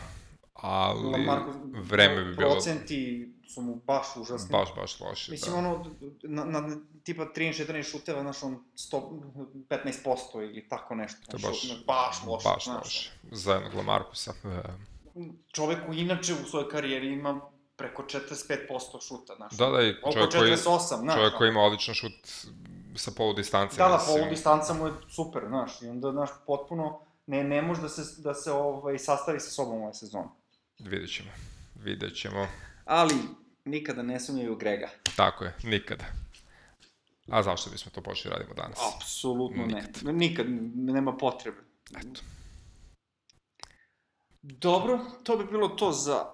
[0.54, 1.54] Ali, Lamarcus,
[1.90, 2.50] vreme bi bilo...
[2.50, 4.48] Procenti su mu baš užasni.
[4.52, 5.58] Baš, baš loši, Mislim, da.
[5.58, 5.84] ono,
[6.22, 9.20] na, na tipa 13-14 šuteva, znaš, on 100,
[9.68, 11.18] 15% ili tako nešto.
[11.30, 12.48] To je baš, šut, baš loše.
[12.48, 12.84] Baš znaš.
[12.84, 13.10] loše.
[13.32, 14.32] Za jednog Lamarcusa.
[15.52, 17.40] Čovek koji inače u svojoj karijeri ima
[17.76, 19.52] preko 45% šuta, znaš.
[19.52, 22.12] Da, da, i čovjek koji, 48, znaš, čovjek koji ima odličan šut
[22.96, 23.76] sa polu distance.
[23.76, 27.82] Da, da, polu distanca mu je super, znaš, i onda, znaš, potpuno ne, ne može
[27.82, 30.28] da se, da se ovaj, sastavi sa sobom u ovoj sezoni.
[30.78, 31.30] Vidjet ćemo,
[31.74, 32.48] vidjet ćemo.
[32.84, 33.14] Ali,
[33.64, 34.88] nikada ne sumnjaju Grega.
[35.16, 36.04] Tako je, nikada.
[37.28, 38.78] A zašto bismo to počeli da radimo danas?
[38.96, 39.98] Apsolutno Nikad.
[40.02, 40.12] ne.
[40.12, 41.58] Nikad, nema potrebe.
[41.96, 42.20] Eto.
[44.42, 46.24] Dobro, to bi bilo to za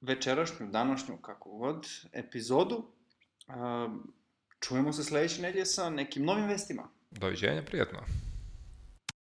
[0.00, 2.84] večerašnju, današnju, kako god, epizodu.
[4.60, 6.88] Čujemo se sledeće nedelje sa nekim novim vestima.
[7.10, 7.98] Doviđenja, prijatno.